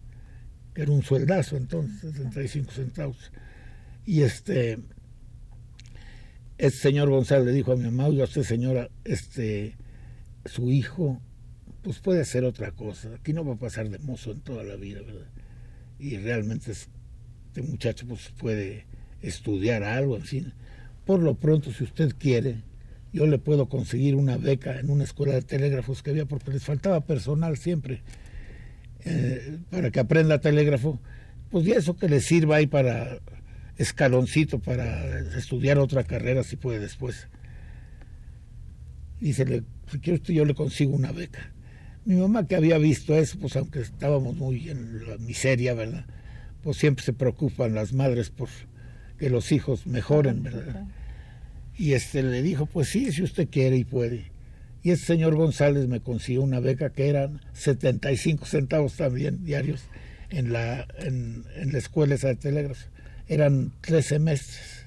que 0.73 0.83
era 0.83 0.91
un 0.91 1.03
sueldazo 1.03 1.57
entonces, 1.57 2.13
75 2.13 2.71
centavos. 2.71 3.31
Y 4.05 4.21
este, 4.21 4.79
este 6.57 6.79
señor 6.79 7.09
González 7.09 7.45
le 7.45 7.53
dijo 7.53 7.71
a 7.71 7.77
mi 7.77 7.83
mamá, 7.85 8.07
oiga 8.07 8.25
usted 8.25 8.43
señora, 8.43 8.89
este, 9.03 9.75
su 10.45 10.69
hijo 10.71 11.21
pues 11.85 11.99
puede 11.99 12.21
hacer 12.21 12.43
otra 12.45 12.71
cosa. 12.71 13.13
Aquí 13.13 13.31
no 13.31 13.45
va 13.45 13.53
a 13.53 13.59
pasar 13.59 13.87
de 13.89 13.99
mozo 13.99 14.31
en 14.31 14.39
toda 14.39 14.63
la 14.63 14.75
vida, 14.75 15.01
¿verdad? 15.01 15.27
Y 15.99 16.17
realmente 16.17 16.71
este 16.71 17.61
muchacho 17.61 18.07
pues 18.07 18.33
puede 18.39 18.87
estudiar 19.21 19.83
algo, 19.83 20.15
en 20.15 20.23
fin. 20.23 20.53
Por 21.05 21.21
lo 21.21 21.35
pronto, 21.35 21.71
si 21.71 21.83
usted 21.83 22.15
quiere, 22.17 22.63
yo 23.13 23.27
le 23.27 23.37
puedo 23.37 23.69
conseguir 23.69 24.15
una 24.15 24.37
beca 24.37 24.79
en 24.79 24.89
una 24.89 25.03
escuela 25.03 25.35
de 25.35 25.43
telégrafos 25.43 26.01
que 26.01 26.09
había, 26.09 26.25
porque 26.25 26.49
les 26.49 26.63
faltaba 26.63 27.01
personal 27.01 27.55
siempre, 27.55 28.01
eh, 29.05 29.59
para 29.69 29.91
que 29.91 29.99
aprenda 29.99 30.41
telégrafo. 30.41 30.99
Pues 31.51 31.65
ya 31.65 31.75
eso 31.75 31.95
que 31.95 32.09
le 32.09 32.19
sirva 32.19 32.55
ahí 32.55 32.65
para 32.65 33.19
escaloncito, 33.77 34.57
para 34.57 35.19
estudiar 35.37 35.77
otra 35.77 36.03
carrera, 36.03 36.41
si 36.43 36.55
puede 36.55 36.79
después. 36.79 37.27
Le, 39.21 39.63
si 39.91 39.99
quiere 39.99 40.15
usted, 40.15 40.33
yo 40.33 40.45
le 40.45 40.55
consigo 40.55 40.95
una 40.95 41.11
beca 41.11 41.51
mi 42.05 42.15
mamá 42.15 42.47
que 42.47 42.55
había 42.55 42.77
visto 42.77 43.15
eso, 43.15 43.37
pues 43.39 43.55
aunque 43.55 43.81
estábamos 43.81 44.35
muy 44.35 44.69
en 44.69 45.09
la 45.09 45.17
miseria, 45.17 45.73
¿verdad? 45.73 46.05
Pues 46.61 46.77
siempre 46.77 47.03
se 47.03 47.13
preocupan 47.13 47.73
las 47.73 47.93
madres 47.93 48.29
por 48.29 48.49
que 49.17 49.29
los 49.29 49.51
hijos 49.51 49.87
mejoren, 49.87 50.43
¿verdad? 50.43 50.85
Y 51.77 51.93
este 51.93 52.23
le 52.23 52.41
dijo, 52.41 52.65
pues 52.65 52.89
sí, 52.89 53.11
si 53.11 53.23
usted 53.23 53.49
quiere 53.49 53.77
y 53.77 53.83
puede. 53.83 54.31
Y 54.83 54.91
ese 54.91 55.05
señor 55.05 55.35
González 55.35 55.87
me 55.87 55.99
consiguió 55.99 56.43
una 56.43 56.59
beca 56.59 56.91
que 56.91 57.09
eran 57.09 57.41
75 57.53 58.45
centavos 58.45 58.95
también 58.95 59.43
diarios 59.43 59.83
en 60.29 60.53
la, 60.53 60.85
en, 60.99 61.43
la 61.71 61.77
escuela 61.77 62.15
esa 62.15 62.27
de 62.27 62.35
telégrafo. 62.35 62.87
Eran 63.27 63.71
tres 63.81 64.05
semestres. 64.05 64.85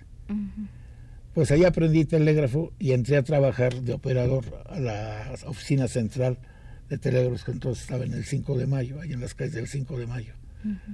Pues 1.35 1.51
ahí 1.51 1.65
aprendí 1.65 2.05
telégrafo 2.05 2.73
y 2.79 2.93
entré 2.93 3.17
a 3.17 3.25
trabajar 3.25 3.75
de 3.83 3.93
operador 3.93 4.45
a 4.69 4.79
la 4.79 5.35
oficina 5.47 5.89
central 5.89 6.39
de 6.89 6.99
telégrafos 6.99 7.45
que 7.45 7.53
entonces 7.53 7.83
estaba 7.85 8.05
en 8.05 8.15
el 8.15 8.25
5 8.25 8.57
de 8.57 8.67
mayo, 8.67 9.01
ahí 9.01 9.13
en 9.13 9.21
las 9.21 9.35
calles 9.35 9.55
del 9.55 9.69
5 9.69 9.99
de 9.99 10.07
mayo. 10.07 10.35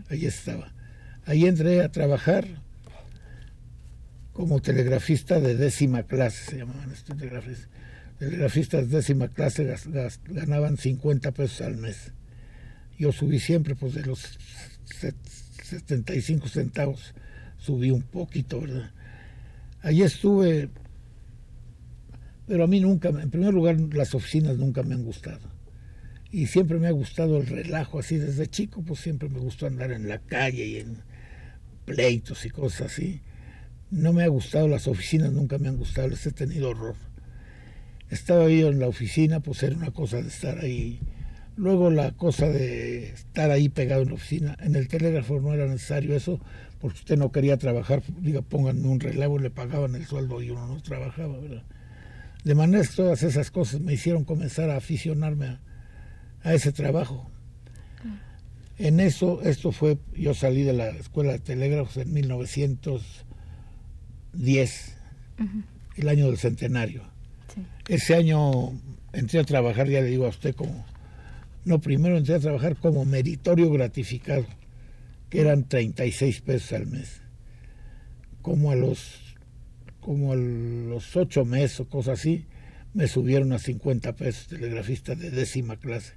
Ahí 0.08 0.26
estaba. 0.26 0.72
Ahí 1.24 1.46
entré 1.46 1.82
a 1.82 1.90
trabajar 1.90 2.46
como 4.32 4.60
telegrafista 4.60 5.40
de 5.40 5.56
décima 5.56 6.02
clase, 6.02 6.50
se 6.50 6.58
llamaban 6.58 6.90
estos 6.90 7.16
telegrafistas. 7.16 7.68
Telegrafistas 8.18 8.88
de 8.88 8.96
décima 8.96 9.28
clase 9.28 9.74
ganaban 10.26 10.76
50 10.76 11.32
pesos 11.32 11.60
al 11.60 11.76
mes. 11.76 12.12
Yo 12.98 13.12
subí 13.12 13.38
siempre, 13.38 13.74
pues 13.74 13.94
de 13.94 14.04
los 14.04 14.38
75 15.62 16.48
centavos, 16.48 17.14
subí 17.58 17.90
un 17.90 18.02
poquito, 18.02 18.60
¿verdad? 18.60 18.90
Allí 19.82 20.02
estuve, 20.02 20.68
pero 22.46 22.64
a 22.64 22.66
mí 22.66 22.80
nunca, 22.80 23.08
en 23.08 23.30
primer 23.30 23.52
lugar, 23.52 23.78
las 23.92 24.14
oficinas 24.14 24.56
nunca 24.56 24.82
me 24.82 24.94
han 24.94 25.04
gustado 25.04 25.54
y 26.34 26.48
siempre 26.48 26.80
me 26.80 26.88
ha 26.88 26.90
gustado 26.90 27.36
el 27.36 27.46
relajo, 27.46 28.00
así 28.00 28.16
desde 28.16 28.48
chico, 28.48 28.82
pues 28.82 28.98
siempre 28.98 29.28
me 29.28 29.38
gustó 29.38 29.68
andar 29.68 29.92
en 29.92 30.08
la 30.08 30.18
calle 30.18 30.66
y 30.66 30.78
en 30.78 30.98
pleitos 31.84 32.44
y 32.44 32.50
cosas 32.50 32.92
así. 32.92 33.20
No 33.92 34.12
me 34.12 34.24
ha 34.24 34.26
gustado 34.26 34.66
las 34.66 34.88
oficinas, 34.88 35.30
nunca 35.30 35.58
me 35.58 35.68
han 35.68 35.76
gustado, 35.76 36.08
les 36.08 36.26
he 36.26 36.32
tenido 36.32 36.70
horror. 36.70 36.96
Estaba 38.10 38.48
yo 38.48 38.66
en 38.66 38.80
la 38.80 38.88
oficina, 38.88 39.38
pues 39.38 39.62
era 39.62 39.76
una 39.76 39.92
cosa 39.92 40.22
de 40.22 40.26
estar 40.26 40.58
ahí. 40.58 40.98
Luego 41.54 41.88
la 41.90 42.10
cosa 42.10 42.48
de 42.48 43.10
estar 43.10 43.52
ahí 43.52 43.68
pegado 43.68 44.02
en 44.02 44.08
la 44.08 44.14
oficina. 44.14 44.56
En 44.58 44.74
el 44.74 44.88
telégrafo 44.88 45.38
no 45.40 45.54
era 45.54 45.68
necesario 45.68 46.16
eso, 46.16 46.40
porque 46.80 46.98
usted 46.98 47.16
no 47.16 47.30
quería 47.30 47.58
trabajar, 47.58 48.02
diga, 48.20 48.42
pónganme 48.42 48.88
un 48.88 48.98
relevo, 48.98 49.38
le 49.38 49.50
pagaban 49.50 49.94
el 49.94 50.04
sueldo 50.04 50.42
y 50.42 50.50
uno 50.50 50.66
no 50.66 50.82
trabajaba, 50.82 51.38
¿verdad? 51.38 51.62
De 52.42 52.56
manera 52.56 52.82
que 52.82 52.96
todas 52.96 53.22
esas 53.22 53.52
cosas 53.52 53.80
me 53.80 53.92
hicieron 53.92 54.24
comenzar 54.24 54.68
a 54.70 54.78
aficionarme 54.78 55.46
a, 55.46 55.60
a 56.44 56.54
ese 56.54 56.70
trabajo. 56.70 57.28
En 58.78 59.00
eso, 59.00 59.42
esto 59.42 59.72
fue, 59.72 59.98
yo 60.14 60.34
salí 60.34 60.62
de 60.62 60.74
la 60.74 60.90
escuela 60.90 61.32
de 61.32 61.40
telégrafos 61.40 61.96
en 61.96 62.12
1910, 62.12 64.96
el 65.96 66.08
año 66.08 66.26
del 66.26 66.38
centenario. 66.38 67.02
Ese 67.88 68.14
año 68.14 68.72
entré 69.12 69.40
a 69.40 69.44
trabajar, 69.44 69.88
ya 69.88 70.00
le 70.00 70.08
digo 70.08 70.26
a 70.26 70.30
usted, 70.30 70.54
como, 70.54 70.84
no, 71.64 71.80
primero 71.80 72.16
entré 72.16 72.34
a 72.34 72.40
trabajar 72.40 72.76
como 72.76 73.04
meritorio 73.04 73.70
gratificado, 73.70 74.46
que 75.30 75.40
eran 75.40 75.68
36 75.68 76.40
pesos 76.42 76.72
al 76.72 76.86
mes. 76.86 77.22
Como 78.42 78.72
a 78.72 78.74
los, 78.74 79.36
como 80.00 80.32
a 80.32 80.36
los 80.36 81.16
ocho 81.16 81.44
meses 81.44 81.78
o 81.80 81.88
cosas 81.88 82.18
así, 82.18 82.46
me 82.92 83.06
subieron 83.08 83.52
a 83.52 83.58
50 83.58 84.14
pesos 84.16 84.48
telegrafista 84.48 85.14
de 85.14 85.30
décima 85.30 85.76
clase. 85.76 86.14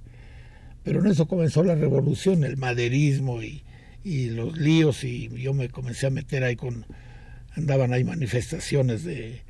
Pero 0.88 1.00
en 1.00 1.08
eso 1.08 1.28
comenzó 1.28 1.62
la 1.62 1.74
revolución, 1.74 2.44
el 2.44 2.56
maderismo 2.56 3.42
y, 3.42 3.62
y 4.02 4.30
los 4.30 4.56
líos, 4.56 5.04
y 5.04 5.28
yo 5.28 5.52
me 5.52 5.68
comencé 5.68 6.06
a 6.06 6.10
meter 6.10 6.44
ahí 6.44 6.56
con, 6.56 6.86
andaban 7.54 7.92
ahí 7.92 8.04
manifestaciones 8.04 9.04
de, 9.04 9.42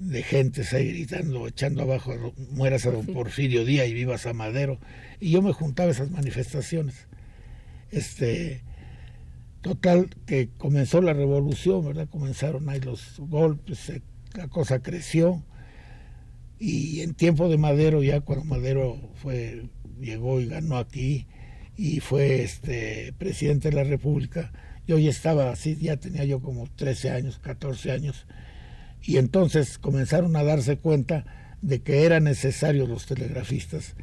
de 0.00 0.22
gentes 0.24 0.74
ahí 0.74 0.88
gritando, 0.88 1.46
echando 1.46 1.82
abajo, 1.82 2.34
mueras 2.50 2.84
a 2.84 2.90
don 2.90 3.06
Porfirio 3.06 3.64
Díaz 3.64 3.86
y 3.86 3.94
vivas 3.94 4.26
a 4.26 4.32
Madero. 4.32 4.80
Y 5.20 5.30
yo 5.30 5.40
me 5.40 5.52
juntaba 5.52 5.90
a 5.90 5.92
esas 5.92 6.10
manifestaciones. 6.10 7.06
Este, 7.92 8.64
total, 9.60 10.10
que 10.26 10.48
comenzó 10.58 11.00
la 11.00 11.12
revolución, 11.12 11.86
¿verdad? 11.86 12.08
Comenzaron 12.08 12.68
ahí 12.68 12.80
los 12.80 13.20
golpes, 13.20 13.92
la 14.34 14.48
cosa 14.48 14.82
creció. 14.82 15.44
Y 16.58 17.02
en 17.02 17.14
tiempo 17.14 17.48
de 17.48 17.56
Madero, 17.56 18.02
ya 18.02 18.20
cuando 18.20 18.46
Madero 18.46 18.98
fue, 19.22 19.68
llegó 20.00 20.40
y 20.40 20.46
ganó 20.46 20.78
aquí 20.78 21.26
y 21.76 22.00
fue 22.00 22.42
este 22.42 23.12
presidente 23.18 23.70
de 23.70 23.76
la 23.76 23.84
República, 23.84 24.52
yo 24.86 24.98
ya 24.98 25.10
estaba 25.10 25.50
así, 25.50 25.76
ya 25.76 25.96
tenía 25.96 26.24
yo 26.24 26.40
como 26.40 26.68
13 26.76 27.10
años, 27.10 27.38
14 27.38 27.92
años. 27.92 28.26
Y 29.02 29.18
entonces 29.18 29.78
comenzaron 29.78 30.36
a 30.36 30.44
darse 30.44 30.78
cuenta 30.78 31.24
de 31.62 31.80
que 31.80 32.04
eran 32.04 32.24
necesarios 32.24 32.88
los 32.88 33.06
telegrafistas 33.06 33.94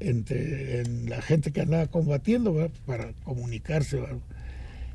entre 0.00 0.80
en 0.80 1.08
la 1.08 1.22
gente 1.22 1.52
que 1.52 1.62
andaba 1.62 1.86
combatiendo 1.86 2.70
para 2.84 3.12
comunicarse. 3.24 4.00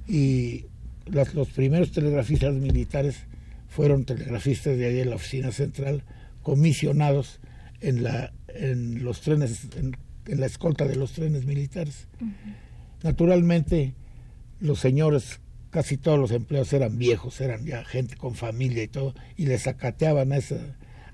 Y 0.08 0.66
los 1.06 1.50
primeros 1.50 1.92
telegrafistas 1.92 2.54
militares 2.54 3.26
fueron 3.70 4.06
telegrafistas 4.06 4.78
de 4.78 4.86
ahí 4.86 5.00
en 5.00 5.10
la 5.10 5.16
oficina 5.16 5.52
central, 5.52 6.04
comisionados 6.44 7.40
en, 7.80 8.04
la, 8.04 8.34
en 8.50 9.04
los 9.04 9.22
trenes, 9.22 9.68
en, 9.78 9.96
la 10.25 10.46
escolta 10.46 10.86
de 10.86 10.96
los 10.96 11.13
trenes 11.13 11.46
militares. 11.46 12.08
Naturalmente, 13.04 13.96
los 14.60 14.80
señores 14.80 15.40
casi 15.72 15.98
todos 15.98 16.20
los 16.20 16.32
empleados 16.32 16.72
eran 16.74 16.98
viejos, 16.98 17.40
eran 17.42 17.66
ya 17.66 17.84
gente 17.84 18.16
con 18.16 18.36
familia 18.36 18.84
y 18.84 18.88
todo, 18.88 19.16
y 19.38 19.46
les 19.46 19.68
acateaban 19.68 20.34
a, 20.34 20.40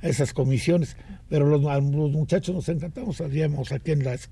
esas 0.02 0.34
comisiones. 0.34 0.98
Pero 1.30 1.46
los, 1.46 1.62
los, 1.62 2.12
muchachos 2.12 2.56
nos 2.56 2.68
encantamos, 2.68 3.18
salíamos 3.18 3.72
aquí 3.72 3.92
en 3.92 4.04
las 4.04 4.30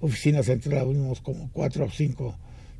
oficinas 0.00 0.46
centrales, 0.46 0.88
vimos 0.88 1.20
como 1.20 1.50
cuatro 1.52 1.86
o 1.86 1.90
cinco 1.90 2.36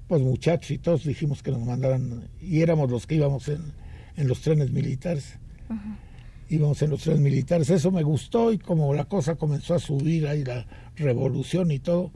pues, 0.06 0.20
muchachos 0.20 0.70
y 0.70 0.78
todos 0.78 1.04
dijimos 1.04 1.42
que 1.42 1.50
nos 1.50 1.64
mandaran, 1.64 2.28
y 2.40 2.61
éramos 2.61 2.90
los 2.90 3.06
que 3.06 3.16
íbamos 3.16 3.49
en, 3.49 3.72
en 4.16 4.28
los 4.28 4.42
trenes 4.42 4.70
militares. 4.70 5.38
Íbamos 6.52 6.82
en 6.82 6.90
los 6.90 7.00
trenes 7.00 7.23
militares, 7.23 7.71
eso 7.71 7.90
me 7.90 8.02
gustó 8.02 8.52
y 8.52 8.59
como 8.59 8.92
la 8.92 9.06
cosa 9.06 9.37
comenzó 9.37 9.75
a 9.75 9.78
subir 9.78 10.26
ahí 10.26 10.44
la 10.44 10.66
revolución 10.97 11.71
y 11.71 11.78
todo, 11.78 12.12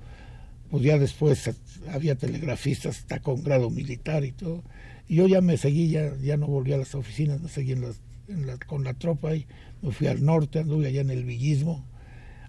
pues 0.71 0.83
ya 0.83 0.99
después 0.99 1.51
había 1.91 2.17
telegrafistas 2.17 2.99
hasta 2.99 3.21
con 3.21 3.43
grado 3.43 3.71
militar 3.71 4.27
y 4.27 4.33
todo. 4.33 4.63
Y 5.09 5.17
yo 5.17 5.27
ya 5.27 5.41
me 5.41 5.57
seguí, 5.57 5.89
ya, 5.89 6.15
ya 6.19 6.37
no 6.37 6.49
volví 6.49 6.75
a 6.75 6.77
las 6.77 6.95
oficinas, 6.95 7.41
me 7.41 7.49
seguí 7.49 7.73
en 7.73 7.81
las, 7.81 7.99
con 8.67 8.85
la 8.85 8.93
tropa 8.93 9.35
y 9.35 9.47
me 9.81 9.91
fui 9.91 10.07
al 10.07 10.23
norte, 10.23 10.59
anduve 10.59 10.89
allá 10.89 11.01
en 11.01 11.11
el 11.11 11.25
villismo, 11.25 11.87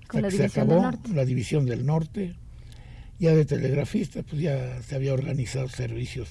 hasta 0.01 0.23
que 0.23 0.31
se 0.31 0.45
acabó 0.45 0.91
la 1.13 1.23
división 1.23 1.65
del 1.65 1.85
norte. 1.85 2.35
Ya 3.17 3.33
de 3.33 3.45
telegrafista, 3.45 4.23
pues 4.23 4.41
ya 4.41 4.81
se 4.81 4.95
había 4.95 5.13
organizado 5.13 5.69
servicios. 5.69 6.27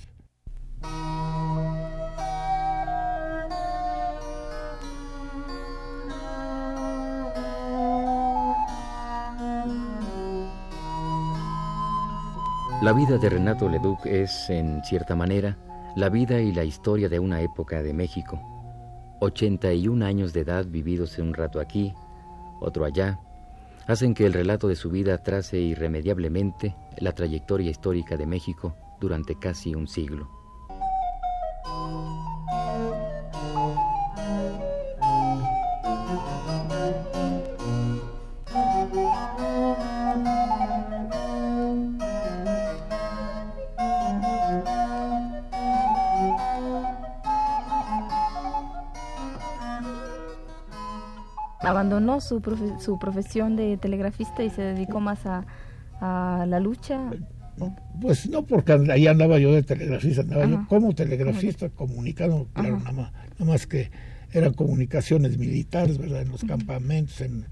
La 12.86 12.92
vida 12.92 13.18
de 13.18 13.28
Renato 13.28 13.68
Leduc 13.68 14.06
es, 14.06 14.48
en 14.48 14.80
cierta 14.84 15.16
manera, 15.16 15.58
la 15.96 16.08
vida 16.08 16.40
y 16.40 16.52
la 16.52 16.62
historia 16.62 17.08
de 17.08 17.18
una 17.18 17.40
época 17.40 17.82
de 17.82 17.92
México. 17.92 18.40
81 19.18 20.06
años 20.06 20.32
de 20.32 20.42
edad 20.42 20.64
vividos 20.64 21.18
un 21.18 21.34
rato 21.34 21.58
aquí, 21.58 21.92
otro 22.60 22.84
allá, 22.84 23.18
hacen 23.88 24.14
que 24.14 24.24
el 24.24 24.32
relato 24.32 24.68
de 24.68 24.76
su 24.76 24.88
vida 24.88 25.18
trace 25.18 25.58
irremediablemente 25.58 26.76
la 26.98 27.10
trayectoria 27.10 27.72
histórica 27.72 28.16
de 28.16 28.26
México 28.26 28.76
durante 29.00 29.36
casi 29.36 29.74
un 29.74 29.88
siglo. 29.88 30.35
Su, 52.28 52.42
su 52.80 52.98
profesión 52.98 53.56
de 53.56 53.76
telegrafista 53.76 54.42
y 54.42 54.50
se 54.50 54.62
dedicó 54.62 55.00
más 55.00 55.20
a, 55.26 55.44
la 56.00 56.60
lucha. 56.60 57.10
Pues 58.02 58.28
no, 58.28 58.44
porque 58.44 58.72
ahí 58.90 59.06
andaba 59.06 59.38
yo 59.38 59.52
de 59.52 59.62
telegrafista, 59.62 60.20
andaba 60.20 60.46
yo 60.46 60.66
como 60.68 60.94
telegrafista 60.94 61.70
comunicando, 61.70 62.48
claro, 62.52 62.78
nada 62.78 62.92
más, 62.92 63.12
nada 63.38 63.52
más 63.52 63.66
que 63.66 63.90
eran 64.32 64.52
comunicaciones 64.52 65.38
militares, 65.38 65.96
¿verdad? 65.96 66.20
En 66.20 66.28
los 66.28 66.44
campamentos, 66.44 67.22
en 67.22 67.46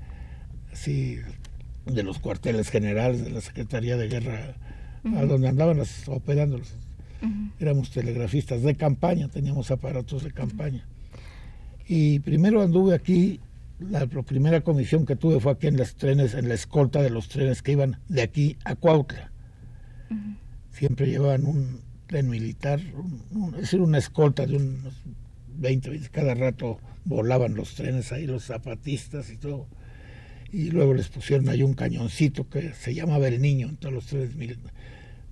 así, 0.70 1.18
de 1.86 2.02
los 2.02 2.18
cuarteles 2.18 2.68
generales 2.68 3.24
de 3.24 3.30
la 3.30 3.40
Secretaría 3.40 3.96
de 3.96 4.08
Guerra, 4.08 4.54
a 5.16 5.24
donde 5.24 5.48
andaban 5.48 5.80
operando. 6.08 6.60
Éramos 7.58 7.90
telegrafistas 7.90 8.62
de 8.62 8.74
campaña, 8.74 9.28
teníamos 9.28 9.70
aparatos 9.70 10.24
de 10.24 10.32
campaña. 10.32 10.84
Y 11.86 12.18
primero 12.20 12.60
anduve 12.62 12.94
aquí 12.94 13.40
la, 13.78 14.06
primera 14.06 14.60
comisión 14.62 15.04
que 15.06 15.16
tuve 15.16 15.40
fue 15.40 15.52
aquí 15.52 15.66
en 15.66 15.76
los 15.76 15.96
trenes, 15.96 16.34
en 16.34 16.48
la 16.48 16.54
escolta 16.54 17.02
de 17.02 17.10
los 17.10 17.28
trenes 17.28 17.62
que 17.62 17.72
iban 17.72 17.98
de 18.08 18.22
aquí 18.22 18.56
a 18.64 18.76
Cuautla. 18.76 19.32
Siempre 20.70 21.06
llevaban 21.06 21.46
un 21.46 21.80
tren 22.06 22.28
militar, 22.28 22.80
es 23.54 23.60
decir, 23.60 23.80
una 23.80 23.98
escolta 23.98 24.46
de 24.46 24.56
unos 24.56 24.94
20, 25.56 26.08
cada 26.10 26.34
rato 26.34 26.78
volaban 27.04 27.54
los 27.54 27.74
trenes 27.74 28.12
ahí, 28.12 28.26
los 28.26 28.44
zapatistas 28.44 29.30
y 29.30 29.36
todo. 29.36 29.66
Y 30.52 30.70
luego 30.70 30.94
les 30.94 31.08
pusieron 31.08 31.48
ahí 31.48 31.62
un 31.62 31.74
cañoncito 31.74 32.48
que 32.48 32.72
se 32.74 32.94
llamaba 32.94 33.26
el 33.28 33.40
niño 33.40 33.68
en 33.68 33.76
todos 33.76 33.94
los 33.94 34.06
trenes 34.06 34.36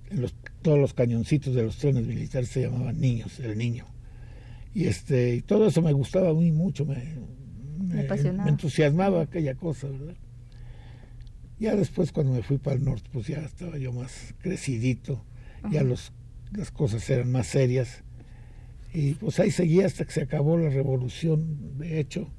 en 0.09 0.21
los, 0.21 0.35
todos 0.61 0.77
los 0.77 0.93
cañoncitos 0.93 1.55
de 1.55 1.63
los 1.63 1.77
trenes 1.77 2.05
militares 2.05 2.49
se 2.49 2.61
llamaban 2.61 2.99
niños, 2.99 3.39
el 3.39 3.57
niño. 3.57 3.85
Y 4.73 4.85
este, 4.85 5.35
y 5.35 5.41
todo 5.41 5.67
eso 5.67 5.81
me 5.81 5.93
gustaba 5.93 6.33
muy 6.33 6.51
mucho, 6.51 6.85
me, 6.85 6.97
me, 7.83 8.49
entusiasmaba 8.49 9.21
aquella 9.21 9.55
cosa, 9.55 9.87
¿verdad? 9.87 10.15
Ya 11.59 11.75
después 11.75 12.11
cuando 12.11 12.33
me 12.33 12.43
fui 12.43 12.57
para 12.57 12.75
el 12.75 12.83
norte, 12.83 13.09
pues 13.11 13.27
ya 13.27 13.39
estaba 13.39 13.77
yo 13.77 13.93
más 13.93 14.33
crecidito, 14.39 15.23
ya 15.71 15.83
los, 15.83 16.11
las 16.51 16.71
cosas 16.71 17.09
eran 17.09 17.31
más 17.31 17.47
serias. 17.47 18.03
Y 18.93 19.13
pues 19.13 19.39
ahí 19.39 19.49
seguía 19.49 19.85
hasta 19.85 20.05
que 20.05 20.11
se 20.11 20.21
acabó 20.21 20.57
la 20.57 20.69
revolución, 20.69 21.77
de 21.77 21.99
hecho. 21.99 22.29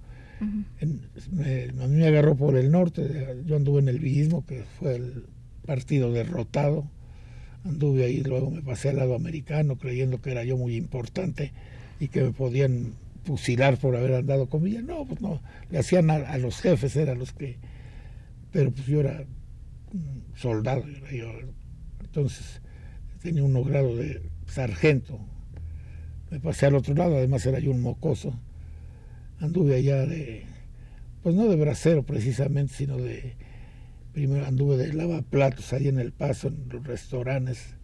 a 0.40 1.86
mí 1.86 1.96
me 1.96 2.06
agarró 2.06 2.36
por 2.36 2.56
el 2.56 2.70
norte, 2.70 3.42
yo 3.46 3.56
anduve 3.56 3.80
en 3.80 3.88
el 3.88 3.98
villismo, 3.98 4.44
que 4.46 4.64
fue 4.78 4.96
el 4.96 5.24
partido 5.64 6.12
derrotado. 6.12 6.88
Anduve 7.64 8.04
ahí, 8.04 8.22
luego 8.22 8.50
me 8.50 8.60
pasé 8.60 8.90
al 8.90 8.96
lado 8.96 9.14
americano, 9.14 9.78
creyendo 9.78 10.20
que 10.20 10.32
era 10.32 10.44
yo 10.44 10.56
muy 10.56 10.76
importante 10.76 11.52
y 11.98 12.08
que 12.08 12.22
me 12.22 12.32
podían 12.32 12.92
fusilar 13.24 13.78
por 13.78 13.96
haber 13.96 14.14
andado 14.14 14.48
con 14.48 14.66
ella. 14.66 14.82
No, 14.82 15.04
pues 15.04 15.20
no, 15.20 15.40
le 15.70 15.78
hacían 15.78 16.10
a, 16.10 16.38
los 16.38 16.60
jefes, 16.60 16.94
eran 16.96 17.18
los 17.18 17.32
que... 17.32 17.58
Pero 18.52 18.70
pues 18.70 18.86
yo 18.86 19.00
era 19.00 19.24
soldado, 20.36 20.84
yo, 21.12 21.30
entonces 22.00 22.60
tenía 23.20 23.42
un 23.42 23.60
grado 23.64 23.96
de 23.96 24.22
sargento. 24.46 25.18
Me 26.30 26.38
pasé 26.40 26.66
al 26.66 26.76
otro 26.76 26.94
lado, 26.94 27.16
además 27.16 27.44
era 27.46 27.58
yo 27.58 27.70
un 27.70 27.80
mocoso. 27.80 28.38
Anduve 29.40 29.76
allá 29.76 30.06
de, 30.06 30.44
pues 31.22 31.34
no 31.34 31.48
de 31.48 31.56
bracero 31.56 32.04
precisamente, 32.04 32.74
sino 32.74 32.96
de, 32.96 33.34
primero 34.12 34.46
anduve 34.46 34.76
de 34.76 34.92
lavaplatos 34.92 35.72
ahí 35.72 35.88
en 35.88 35.98
El 35.98 36.12
Paso, 36.12 36.48
en 36.48 36.68
los 36.70 36.86
restaurantes. 36.86 37.74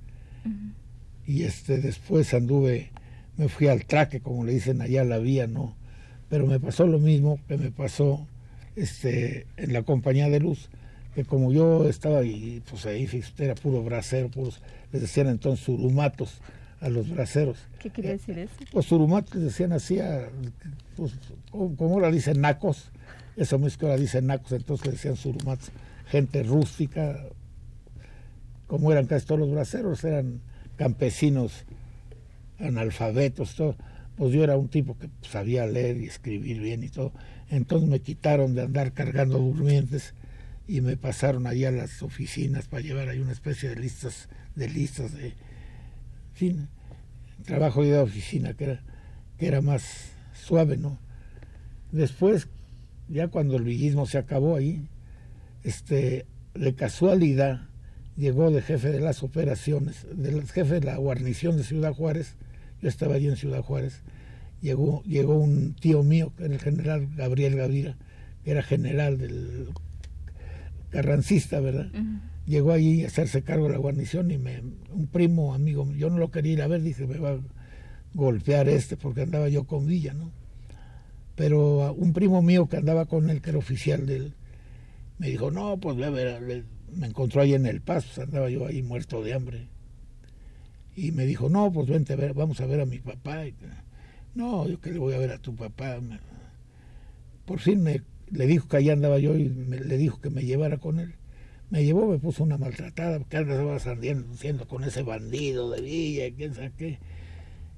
Y 1.26 1.42
este 1.42 1.78
después 1.78 2.32
anduve 2.34 2.92
me 3.40 3.48
fui 3.48 3.68
al 3.68 3.86
traque, 3.86 4.20
como 4.20 4.44
le 4.44 4.52
dicen 4.52 4.82
allá 4.82 5.02
la 5.02 5.16
vía, 5.16 5.46
¿no? 5.46 5.74
pero 6.28 6.46
me 6.46 6.60
pasó 6.60 6.86
lo 6.86 6.98
mismo 6.98 7.40
que 7.48 7.56
me 7.56 7.70
pasó 7.70 8.26
este, 8.76 9.46
en 9.56 9.72
la 9.72 9.82
compañía 9.82 10.28
de 10.28 10.40
luz, 10.40 10.68
que 11.14 11.24
como 11.24 11.50
yo 11.50 11.88
estaba 11.88 12.18
ahí, 12.18 12.62
pues 12.68 12.84
ahí 12.84 13.08
era 13.38 13.54
puro 13.54 13.82
bracero, 13.82 14.30
puros, 14.30 14.60
les 14.92 15.00
decían 15.00 15.26
entonces 15.28 15.64
surumatos 15.64 16.42
a 16.80 16.90
los 16.90 17.08
braceros. 17.08 17.58
¿Qué 17.78 17.88
quiere 17.88 18.10
decir 18.10 18.38
eso? 18.38 18.52
Pues 18.72 18.84
surumatos 18.86 19.34
les 19.34 19.44
decían 19.44 19.72
así, 19.72 19.98
pues, 20.96 21.14
como 21.50 21.94
ahora 21.94 22.10
dicen 22.10 22.42
nacos, 22.42 22.92
eso 23.38 23.58
mismo 23.58 23.80
que 23.80 23.86
ahora 23.86 23.98
dicen 23.98 24.26
nacos, 24.26 24.52
entonces 24.52 24.86
les 24.86 24.94
decían 24.96 25.16
surumatos, 25.16 25.70
gente 26.06 26.42
rústica, 26.42 27.24
como 28.66 28.92
eran 28.92 29.06
casi 29.06 29.24
todos 29.24 29.40
los 29.40 29.50
braceros, 29.50 30.04
eran 30.04 30.42
campesinos 30.76 31.64
analfabetos, 32.60 33.54
todo. 33.54 33.76
Pues 34.16 34.32
yo 34.32 34.44
era 34.44 34.56
un 34.56 34.68
tipo 34.68 34.98
que 34.98 35.08
sabía 35.22 35.66
leer 35.66 35.96
y 35.96 36.06
escribir 36.06 36.60
bien 36.60 36.84
y 36.84 36.88
todo. 36.88 37.12
Entonces 37.48 37.88
me 37.88 38.00
quitaron 38.00 38.54
de 38.54 38.62
andar 38.62 38.92
cargando 38.92 39.38
durmientes 39.38 40.14
y 40.68 40.82
me 40.82 40.96
pasaron 40.96 41.46
allá 41.46 41.68
a 41.68 41.72
las 41.72 42.02
oficinas 42.02 42.68
para 42.68 42.82
llevar 42.82 43.08
ahí 43.08 43.18
una 43.18 43.32
especie 43.32 43.70
de 43.70 43.76
listas, 43.76 44.28
de 44.54 44.68
listas 44.68 45.12
de 45.16 45.34
fin, 46.34 46.68
trabajo 47.44 47.82
de 47.82 47.98
oficina 47.98 48.54
que 48.54 48.64
era, 48.64 48.82
que 49.36 49.48
era 49.48 49.60
más 49.62 50.12
suave, 50.32 50.76
¿no? 50.76 50.98
Después, 51.92 52.48
ya 53.08 53.28
cuando 53.28 53.56
el 53.56 53.64
villismo 53.64 54.06
se 54.06 54.18
acabó 54.18 54.56
ahí, 54.56 54.86
este, 55.64 56.26
de 56.54 56.74
casualidad 56.74 57.68
llegó 58.16 58.50
de 58.50 58.62
jefe 58.62 58.90
de 58.90 59.00
las 59.00 59.22
operaciones, 59.22 60.06
del 60.14 60.46
jefe 60.46 60.74
de 60.74 60.86
la 60.86 60.96
guarnición 60.96 61.56
de 61.56 61.64
Ciudad 61.64 61.94
Juárez, 61.94 62.36
yo 62.82 62.88
estaba 62.88 63.14
allí 63.14 63.28
en 63.28 63.36
Ciudad 63.36 63.62
Juárez, 63.62 64.02
llegó, 64.60 65.02
llegó 65.04 65.34
un 65.34 65.74
tío 65.74 66.02
mío, 66.02 66.32
el 66.38 66.58
general 66.58 67.08
Gabriel 67.16 67.56
Gavira, 67.56 67.96
que 68.44 68.52
era 68.52 68.62
general 68.62 69.18
del 69.18 69.68
carrancista, 70.90 71.60
¿verdad? 71.60 71.90
Llegó 72.46 72.72
allí 72.72 73.04
a 73.04 73.08
hacerse 73.08 73.42
cargo 73.42 73.66
de 73.66 73.72
la 73.72 73.78
guarnición 73.78 74.30
y 74.30 74.38
me, 74.38 74.62
un 74.92 75.06
primo 75.06 75.54
amigo, 75.54 75.90
yo 75.92 76.10
no 76.10 76.18
lo 76.18 76.30
quería 76.30 76.52
ir 76.52 76.62
a 76.62 76.66
ver, 76.66 76.82
dije, 76.82 77.06
me 77.06 77.18
va 77.18 77.32
a 77.32 77.38
golpear 78.14 78.68
este 78.68 78.96
porque 78.96 79.22
andaba 79.22 79.48
yo 79.48 79.64
con 79.64 79.86
Villa, 79.86 80.14
¿no? 80.14 80.32
Pero 81.36 81.92
un 81.94 82.12
primo 82.12 82.42
mío 82.42 82.68
que 82.68 82.76
andaba 82.76 83.06
con 83.06 83.30
él, 83.30 83.40
que 83.40 83.50
era 83.50 83.58
oficial 83.58 84.04
de 84.06 84.16
él, 84.16 84.34
me 85.18 85.28
dijo, 85.28 85.50
no, 85.50 85.78
pues 85.78 85.96
ve 85.96 86.06
a 86.06 86.10
ver, 86.10 86.64
me 86.92 87.06
encontró 87.06 87.42
ahí 87.42 87.54
en 87.54 87.66
el 87.66 87.80
paso, 87.80 88.22
andaba 88.22 88.50
yo 88.50 88.66
ahí 88.66 88.82
muerto 88.82 89.22
de 89.22 89.34
hambre. 89.34 89.68
Y 91.00 91.12
me 91.12 91.24
dijo, 91.24 91.48
no, 91.48 91.72
pues 91.72 91.88
vente 91.88 92.12
a 92.12 92.16
ver, 92.16 92.34
vamos 92.34 92.60
a 92.60 92.66
ver 92.66 92.82
a 92.82 92.84
mi 92.84 92.98
papá. 92.98 93.44
no, 94.34 94.68
yo 94.68 94.78
que 94.80 94.92
le 94.92 94.98
voy 94.98 95.14
a 95.14 95.18
ver 95.18 95.30
a 95.30 95.38
tu 95.38 95.56
papá. 95.56 95.98
Por 97.46 97.58
fin 97.58 97.82
me, 97.82 98.02
le 98.30 98.46
dijo 98.46 98.68
que 98.68 98.76
ahí 98.76 98.90
andaba 98.90 99.18
yo 99.18 99.34
y 99.34 99.48
le 99.48 99.96
dijo 99.96 100.20
que 100.20 100.28
me 100.28 100.42
llevara 100.42 100.76
con 100.76 101.00
él. 101.00 101.14
Me 101.70 101.82
llevó, 101.84 102.06
me 102.06 102.18
puso 102.18 102.44
una 102.44 102.58
maltratada, 102.58 103.18
porque 103.18 103.38
andaba 103.38 103.78
saliendo 103.78 104.68
con 104.68 104.84
ese 104.84 105.02
bandido 105.02 105.70
de 105.70 105.80
Villa, 105.80 106.36
quién 106.36 106.54
sabe 106.54 106.72
qué. 106.76 106.98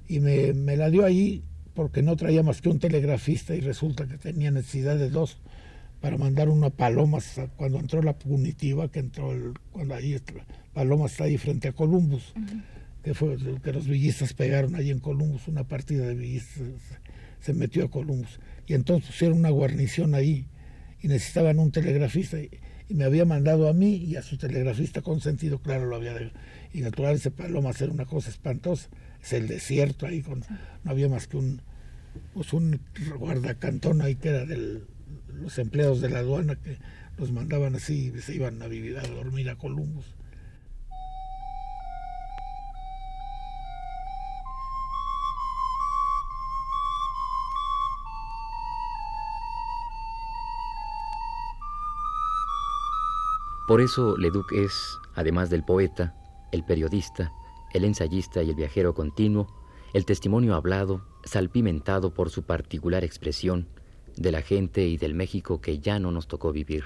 Y 0.09 0.19
me, 0.19 0.53
me 0.53 0.77
la 0.77 0.91
dio 0.91 1.05
allí 1.05 1.45
porque 1.75 2.03
no 2.03 2.17
traía 2.17 2.43
más 2.43 2.61
que 2.61 2.71
un 2.71 2.81
telegrafista 2.81 3.55
y 3.55 3.61
resulta 3.61 4.09
que 4.09 4.19
tenía 4.19 4.51
necesidad 4.51 4.97
de 4.97 5.11
dos 5.11 5.39
para 6.01 6.19
mandar 6.19 6.49
una 6.49 6.71
paloma 6.71 7.19
cuando 7.55 7.79
entró 7.79 8.03
la 8.03 8.19
punitiva, 8.19 8.91
que 8.91 8.99
entró 8.99 9.31
el, 9.31 9.53
cuando 9.71 9.95
ahí 9.95 10.21
Paloma 10.75 11.07
está 11.07 11.25
ahí 11.25 11.39
frente 11.39 11.69
a 11.69 11.73
Columbus, 11.73 12.35
que 13.03 13.15
fue 13.15 13.37
que 13.63 13.73
los 13.73 13.87
villistas 13.87 14.33
pegaron 14.33 14.75
allí 14.75 14.91
en 14.91 15.01
Columbus, 15.01 15.49
una 15.49 15.65
partida 15.65 16.07
de 16.07 16.15
villistas 16.15 16.63
se 17.41 17.53
metió 17.55 17.85
a 17.85 17.91
Columbus. 17.91 18.41
Y 18.67 18.75
entonces 18.75 19.09
pusieron 19.11 19.39
una 19.39 19.51
guarnición 19.51 20.15
ahí 20.15 20.47
y 21.01 21.09
necesitaban 21.09 21.59
un 21.59 21.73
telegrafista 21.73 22.41
y, 22.41 22.51
me 22.89 23.05
había 23.05 23.25
mandado 23.25 23.69
a 23.69 23.73
mí 23.73 23.97
y 23.97 24.17
a 24.17 24.23
su 24.23 24.37
telegrafista 24.37 25.01
consentido, 25.01 25.61
claro, 25.61 25.87
lo 25.87 25.97
había 25.97 26.13
de, 26.13 26.31
y 26.75 26.83
natural 26.83 27.15
ese 27.15 27.31
Paloma 27.31 27.71
hacer 27.71 27.89
una 27.89 28.05
cosa 28.05 28.29
espantosa, 28.29 28.91
es 29.23 29.33
el 29.33 29.49
desierto 29.49 30.05
ahí, 30.05 30.21
con, 30.21 30.41
no 30.85 30.91
había 30.91 31.09
más 31.09 31.27
que 31.27 31.39
un, 31.39 31.63
pues 32.35 32.53
un 32.53 32.81
guardacantón 33.19 34.03
ahí 34.03 34.17
que 34.17 34.29
era 34.29 34.45
del 34.45 34.85
los 35.41 35.59
empleados 35.59 36.01
de 36.01 36.11
la 36.11 36.21
aduana 36.21 36.57
que 36.57 36.79
los 37.19 37.33
mandaban 37.33 37.75
así, 37.75 38.13
se 38.21 38.35
iban 38.35 38.61
a 38.63 38.69
vivir 38.69 38.99
a 38.99 39.03
dormir 39.03 39.51
a 39.51 39.57
Columbus. 39.57 40.07
Por 53.67 53.81
eso 53.81 54.17
Leduc 54.17 54.53
es, 54.53 54.99
además 55.15 55.49
del 55.49 55.65
poeta, 55.65 56.15
el 56.51 56.65
periodista, 56.65 57.33
el 57.73 57.85
ensayista 57.85 58.43
y 58.43 58.51
el 58.51 58.57
viajero 58.57 58.93
continuo, 58.93 59.47
el 59.93 60.05
testimonio 60.05 60.55
hablado, 60.57 61.03
salpimentado 61.25 62.13
por 62.13 62.31
su 62.31 62.43
particular 62.43 63.05
expresión, 63.05 63.69
de 64.17 64.33
la 64.33 64.43
gente 64.43 64.87
y 64.87 64.99
del 64.99 65.15
México 65.15 65.61
que 65.61 65.79
ya 65.79 65.99
no 65.99 66.11
nos 66.11 66.27
tocó 66.27 66.53
vivir. 66.53 66.85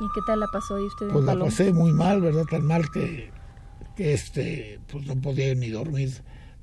¿Y 0.00 0.08
qué 0.14 0.20
tal 0.26 0.40
la 0.40 0.46
pasó 0.48 0.76
ahí 0.76 0.84
usted? 0.84 1.08
Pues 1.10 1.24
la 1.24 1.38
pasé 1.38 1.72
muy 1.72 1.92
mal, 1.92 2.20
¿verdad? 2.20 2.44
Tan 2.44 2.66
mal 2.66 2.90
que, 2.90 3.30
que 3.96 4.12
este, 4.12 4.78
pues 4.86 5.06
no 5.06 5.20
podía 5.20 5.54
ni 5.54 5.70
dormir. 5.70 6.12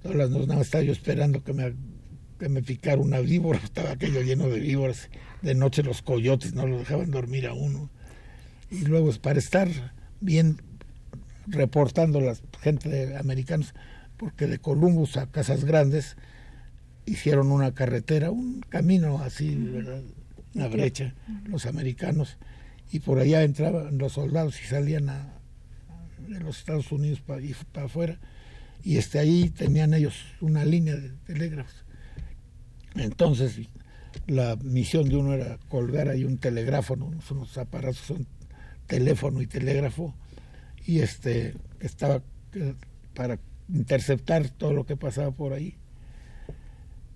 Todas 0.01 0.17
las 0.17 0.29
noches 0.29 0.47
nada 0.47 0.61
estaba 0.61 0.83
yo 0.83 0.91
esperando 0.91 1.43
que 1.43 1.53
me, 1.53 1.73
que 2.39 2.49
me 2.49 2.61
picara 2.61 3.01
una 3.01 3.19
víbora. 3.19 3.59
Estaba 3.63 3.91
aquello 3.91 4.21
lleno 4.21 4.49
de 4.49 4.59
víboras. 4.59 5.09
De 5.41 5.55
noche 5.55 5.83
los 5.83 6.01
coyotes 6.01 6.53
no 6.53 6.67
lo 6.67 6.79
dejaban 6.79 7.11
dormir 7.11 7.47
a 7.47 7.53
uno 7.53 7.89
y 8.73 8.85
luego 8.85 9.09
es 9.09 9.19
para 9.19 9.37
estar 9.37 9.69
bien 10.19 10.57
reportando 11.45 12.19
la 12.19 12.35
gente 12.61 12.89
de 12.89 13.17
americanos, 13.17 13.73
porque 14.17 14.47
de 14.47 14.57
Columbus 14.57 15.17
a 15.17 15.27
Casas 15.27 15.63
Grandes 15.63 16.17
hicieron 17.05 17.51
una 17.51 17.73
carretera, 17.73 18.31
un 18.31 18.61
camino 18.61 19.19
así, 19.19 19.55
¿verdad? 19.55 20.01
una 20.55 20.67
brecha, 20.67 21.13
los 21.45 21.65
americanos, 21.65 22.37
y 22.91 22.99
por 22.99 23.19
allá 23.19 23.43
entraban 23.43 23.97
los 23.97 24.13
soldados 24.13 24.59
y 24.61 24.65
salían 24.65 25.09
a, 25.09 25.33
de 26.27 26.39
los 26.39 26.59
Estados 26.59 26.91
Unidos 26.91 27.21
para, 27.21 27.41
para 27.71 27.85
afuera, 27.85 28.19
y 28.83 28.97
este, 28.97 29.19
ahí 29.19 29.49
tenían 29.49 29.93
ellos 29.93 30.15
una 30.41 30.65
línea 30.65 30.95
de 30.95 31.09
telégrafos. 31.25 31.85
Entonces, 32.95 33.59
la 34.27 34.55
misión 34.57 35.09
de 35.09 35.15
uno 35.15 35.33
era 35.33 35.57
colgar 35.69 36.09
ahí 36.09 36.23
un 36.23 36.37
telegráfono, 36.37 37.11
unos 37.31 37.57
aparatos 37.57 37.97
son 37.97 38.27
teléfono 38.87 39.41
y 39.41 39.47
telégrafo 39.47 40.13
y 40.85 40.99
este 40.99 41.55
estaba 41.79 42.21
eh, 42.53 42.73
para 43.13 43.39
interceptar 43.73 44.49
todo 44.49 44.73
lo 44.73 44.85
que 44.85 44.97
pasaba 44.97 45.31
por 45.31 45.53
ahí. 45.53 45.75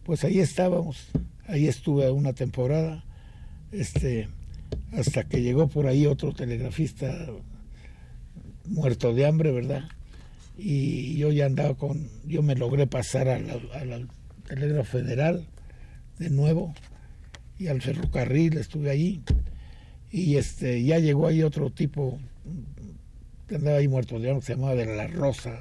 Pues 0.04 0.24
ahí 0.24 0.40
estábamos, 0.40 1.08
ahí 1.48 1.68
estuve 1.68 2.10
una 2.12 2.34
temporada, 2.34 3.04
este, 3.72 4.30
hasta 4.94 5.26
que 5.26 5.42
llegó 5.42 5.68
por 5.68 5.88
ahí 5.88 6.06
otro 6.06 6.34
telegrafista 6.34 7.28
muerto 8.68 9.14
de 9.14 9.26
hambre, 9.26 9.52
¿verdad? 9.52 9.84
Y 10.58 11.18
yo 11.18 11.32
ya 11.32 11.46
andaba 11.46 11.76
con, 11.76 12.10
yo 12.26 12.42
me 12.42 12.56
logré 12.56 12.88
pasar 12.88 13.30
al 13.30 14.08
telégrafo 14.48 15.00
federal 15.00 15.46
de 16.20 16.30
nuevo 16.30 16.74
y 17.60 17.68
al 17.68 17.82
ferrocarril, 17.82 18.58
estuve 18.58 18.90
ahí 18.90 19.24
y 20.12 20.38
este 20.38 20.84
ya 20.84 21.00
llegó 21.00 21.28
ahí 21.28 21.44
otro 21.44 21.70
tipo 21.70 22.20
que 23.48 23.56
andaba 23.56 23.78
ahí 23.78 23.88
muerto 23.88 24.20
de 24.20 24.42
se 24.42 24.54
llamaba 24.54 24.76
de 24.76 24.86
la 24.86 25.08
Rosa, 25.08 25.60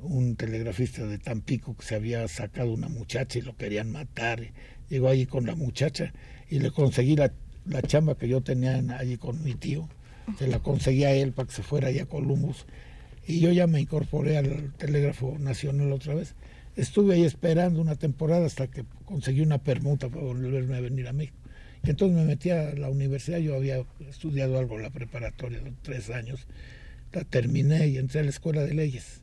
un, 0.00 0.36
telegrafista 0.36 1.06
de 1.06 1.18
Tampico 1.18 1.76
que 1.76 1.84
se 1.84 1.94
había 1.94 2.26
sacado 2.28 2.72
una 2.72 2.88
muchacha 2.88 3.38
y 3.38 3.42
lo 3.42 3.56
querían 3.56 3.90
matar. 3.90 4.52
Llegó 4.90 5.08
allí 5.08 5.24
con 5.24 5.46
la 5.46 5.54
muchacha 5.54 6.12
y 6.50 6.58
le 6.58 6.70
conseguí 6.70 7.16
la, 7.16 7.32
la 7.64 7.80
chamba 7.80 8.16
que 8.16 8.28
yo 8.28 8.42
tenía 8.42 8.82
allí 8.98 9.16
con 9.16 9.42
mi 9.42 9.54
tío. 9.54 9.88
Se 10.38 10.48
la 10.48 10.58
conseguí 10.58 11.04
a 11.04 11.12
él 11.12 11.32
para 11.32 11.48
que 11.48 11.54
se 11.54 11.62
fuera 11.62 11.88
allá 11.88 12.04
a 12.04 12.06
Columbus. 12.06 12.66
Y 13.26 13.40
yo 13.40 13.52
ya 13.52 13.66
me 13.66 13.80
incorporé 13.80 14.36
al 14.36 14.72
Telégrafo 14.74 15.36
Nacional 15.38 15.92
otra 15.92 16.14
vez. 16.14 16.34
Estuve 16.76 17.14
ahí 17.14 17.24
esperando 17.24 17.80
una 17.80 17.96
temporada 17.96 18.46
hasta 18.46 18.66
que 18.66 18.84
conseguí 19.04 19.40
una 19.40 19.58
permuta 19.58 20.08
para 20.08 20.22
volverme 20.22 20.76
a 20.76 20.80
venir 20.80 21.08
a 21.08 21.12
México. 21.12 21.38
Entonces 21.84 22.16
me 22.16 22.24
metí 22.24 22.50
a 22.50 22.74
la 22.74 22.88
universidad, 22.88 23.38
yo 23.38 23.54
había 23.54 23.84
estudiado 24.08 24.58
algo 24.58 24.76
en 24.76 24.82
la 24.82 24.90
preparatoria, 24.90 25.60
tres 25.82 26.10
años, 26.10 26.46
la 27.12 27.24
terminé 27.24 27.88
y 27.88 27.98
entré 27.98 28.20
a 28.20 28.24
la 28.24 28.30
escuela 28.30 28.62
de 28.62 28.74
leyes. 28.74 29.20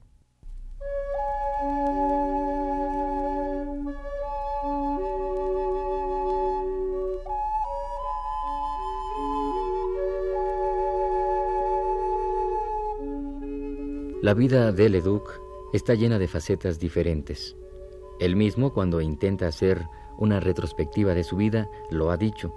La 14.21 14.35
vida 14.35 14.71
de 14.71 14.87
Leduc 14.87 15.41
está 15.73 15.95
llena 15.95 16.19
de 16.19 16.27
facetas 16.27 16.77
diferentes. 16.77 17.55
Él 18.19 18.35
mismo, 18.35 18.71
cuando 18.71 19.01
intenta 19.01 19.47
hacer 19.47 19.81
una 20.19 20.39
retrospectiva 20.39 21.15
de 21.15 21.23
su 21.23 21.37
vida, 21.37 21.67
lo 21.89 22.11
ha 22.11 22.17
dicho. 22.17 22.53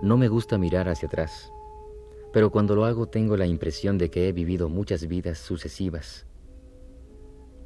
No 0.00 0.16
me 0.16 0.28
gusta 0.28 0.56
mirar 0.56 0.88
hacia 0.88 1.06
atrás, 1.06 1.52
pero 2.32 2.50
cuando 2.50 2.74
lo 2.74 2.86
hago 2.86 3.06
tengo 3.06 3.36
la 3.36 3.44
impresión 3.44 3.98
de 3.98 4.08
que 4.08 4.26
he 4.26 4.32
vivido 4.32 4.70
muchas 4.70 5.06
vidas 5.06 5.36
sucesivas. 5.36 6.24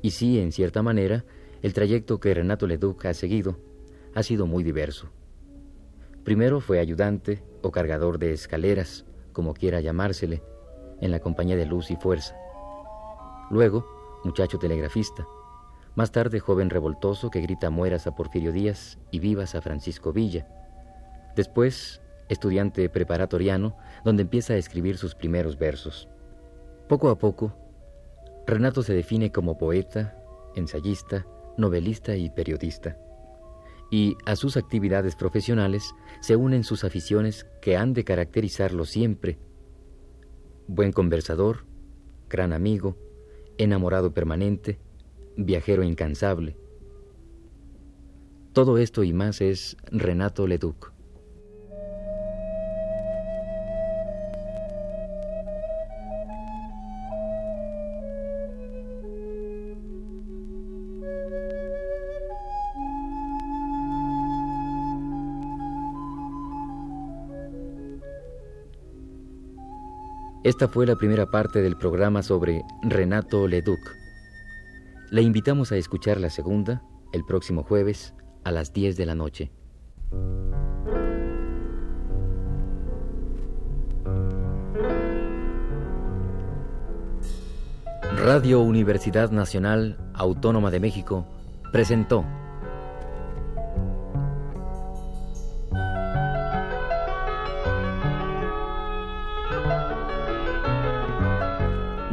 Y 0.02 0.10
sí, 0.10 0.40
en 0.40 0.50
cierta 0.50 0.82
manera, 0.82 1.24
el 1.62 1.74
trayecto 1.74 2.18
que 2.18 2.34
Renato 2.34 2.66
Leduc 2.66 3.04
ha 3.04 3.14
seguido 3.14 3.60
ha 4.16 4.24
sido 4.24 4.48
muy 4.48 4.64
diverso. 4.64 5.06
Primero 6.24 6.60
fue 6.60 6.80
ayudante 6.80 7.44
o 7.62 7.70
cargador 7.70 8.18
de 8.18 8.32
escaleras, 8.32 9.04
como 9.32 9.54
quiera 9.54 9.80
llamársele, 9.80 10.42
en 11.00 11.12
la 11.12 11.20
compañía 11.20 11.54
de 11.54 11.64
Luz 11.64 11.92
y 11.92 11.96
Fuerza. 11.96 12.34
Luego, 13.50 13.86
muchacho 14.24 14.58
telegrafista. 14.58 15.26
Más 15.94 16.12
tarde, 16.12 16.38
joven 16.38 16.70
revoltoso 16.70 17.30
que 17.30 17.40
grita 17.40 17.70
mueras 17.70 18.06
a 18.06 18.14
Porfirio 18.14 18.52
Díaz 18.52 18.98
y 19.10 19.18
vivas 19.18 19.54
a 19.54 19.62
Francisco 19.62 20.12
Villa. 20.12 20.46
Después, 21.34 22.00
estudiante 22.28 22.88
preparatoriano, 22.88 23.76
donde 24.04 24.22
empieza 24.22 24.52
a 24.52 24.58
escribir 24.58 24.98
sus 24.98 25.14
primeros 25.14 25.58
versos. 25.58 26.08
Poco 26.88 27.08
a 27.08 27.18
poco, 27.18 27.54
Renato 28.46 28.82
se 28.82 28.94
define 28.94 29.32
como 29.32 29.58
poeta, 29.58 30.16
ensayista, 30.54 31.26
novelista 31.56 32.16
y 32.16 32.30
periodista. 32.30 32.96
Y 33.90 34.16
a 34.26 34.36
sus 34.36 34.56
actividades 34.56 35.16
profesionales 35.16 35.94
se 36.20 36.36
unen 36.36 36.64
sus 36.64 36.84
aficiones 36.84 37.46
que 37.60 37.76
han 37.76 37.94
de 37.94 38.04
caracterizarlo 38.04 38.84
siempre. 38.84 39.38
Buen 40.66 40.92
conversador, 40.92 41.64
gran 42.28 42.52
amigo, 42.52 42.96
enamorado 43.58 44.14
permanente, 44.14 44.78
viajero 45.36 45.82
incansable. 45.82 46.56
Todo 48.52 48.78
esto 48.78 49.04
y 49.04 49.12
más 49.12 49.40
es 49.40 49.76
Renato 49.90 50.46
Leduc. 50.46 50.92
Esta 70.48 70.66
fue 70.66 70.86
la 70.86 70.96
primera 70.96 71.26
parte 71.26 71.60
del 71.60 71.76
programa 71.76 72.22
sobre 72.22 72.64
Renato 72.80 73.46
Leduc. 73.46 73.94
Le 75.10 75.20
invitamos 75.20 75.72
a 75.72 75.76
escuchar 75.76 76.18
la 76.18 76.30
segunda 76.30 76.82
el 77.12 77.22
próximo 77.26 77.62
jueves 77.62 78.14
a 78.44 78.50
las 78.50 78.72
10 78.72 78.96
de 78.96 79.04
la 79.04 79.14
noche. 79.14 79.50
Radio 88.16 88.62
Universidad 88.62 89.30
Nacional 89.30 89.98
Autónoma 90.14 90.70
de 90.70 90.80
México 90.80 91.26
presentó 91.72 92.24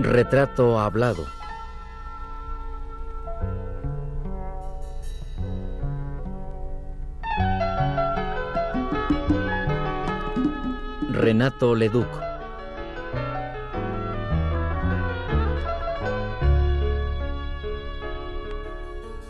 Retrato 0.05 0.79
hablado. 0.79 1.25
Renato 11.09 11.73
Leduc. 11.73 12.05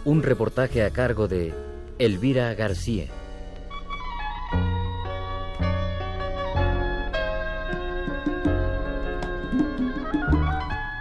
Un 0.03 0.21
reportaje 0.21 0.83
a 0.83 0.89
cargo 0.89 1.29
de 1.29 1.53
Elvira 1.99 2.53
García. 2.53 3.07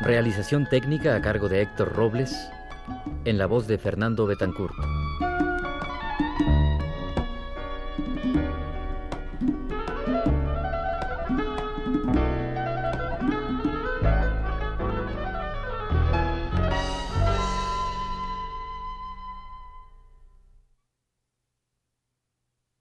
Realización 0.05 0.67
técnica 0.69 1.17
a 1.17 1.23
cargo 1.23 1.49
de 1.49 1.63
Héctor 1.63 1.95
Robles, 1.95 2.51
en 3.25 3.39
la 3.39 3.47
voz 3.47 3.67
de 3.67 3.79
Fernando 3.79 4.27
Betancourt. 4.27 4.74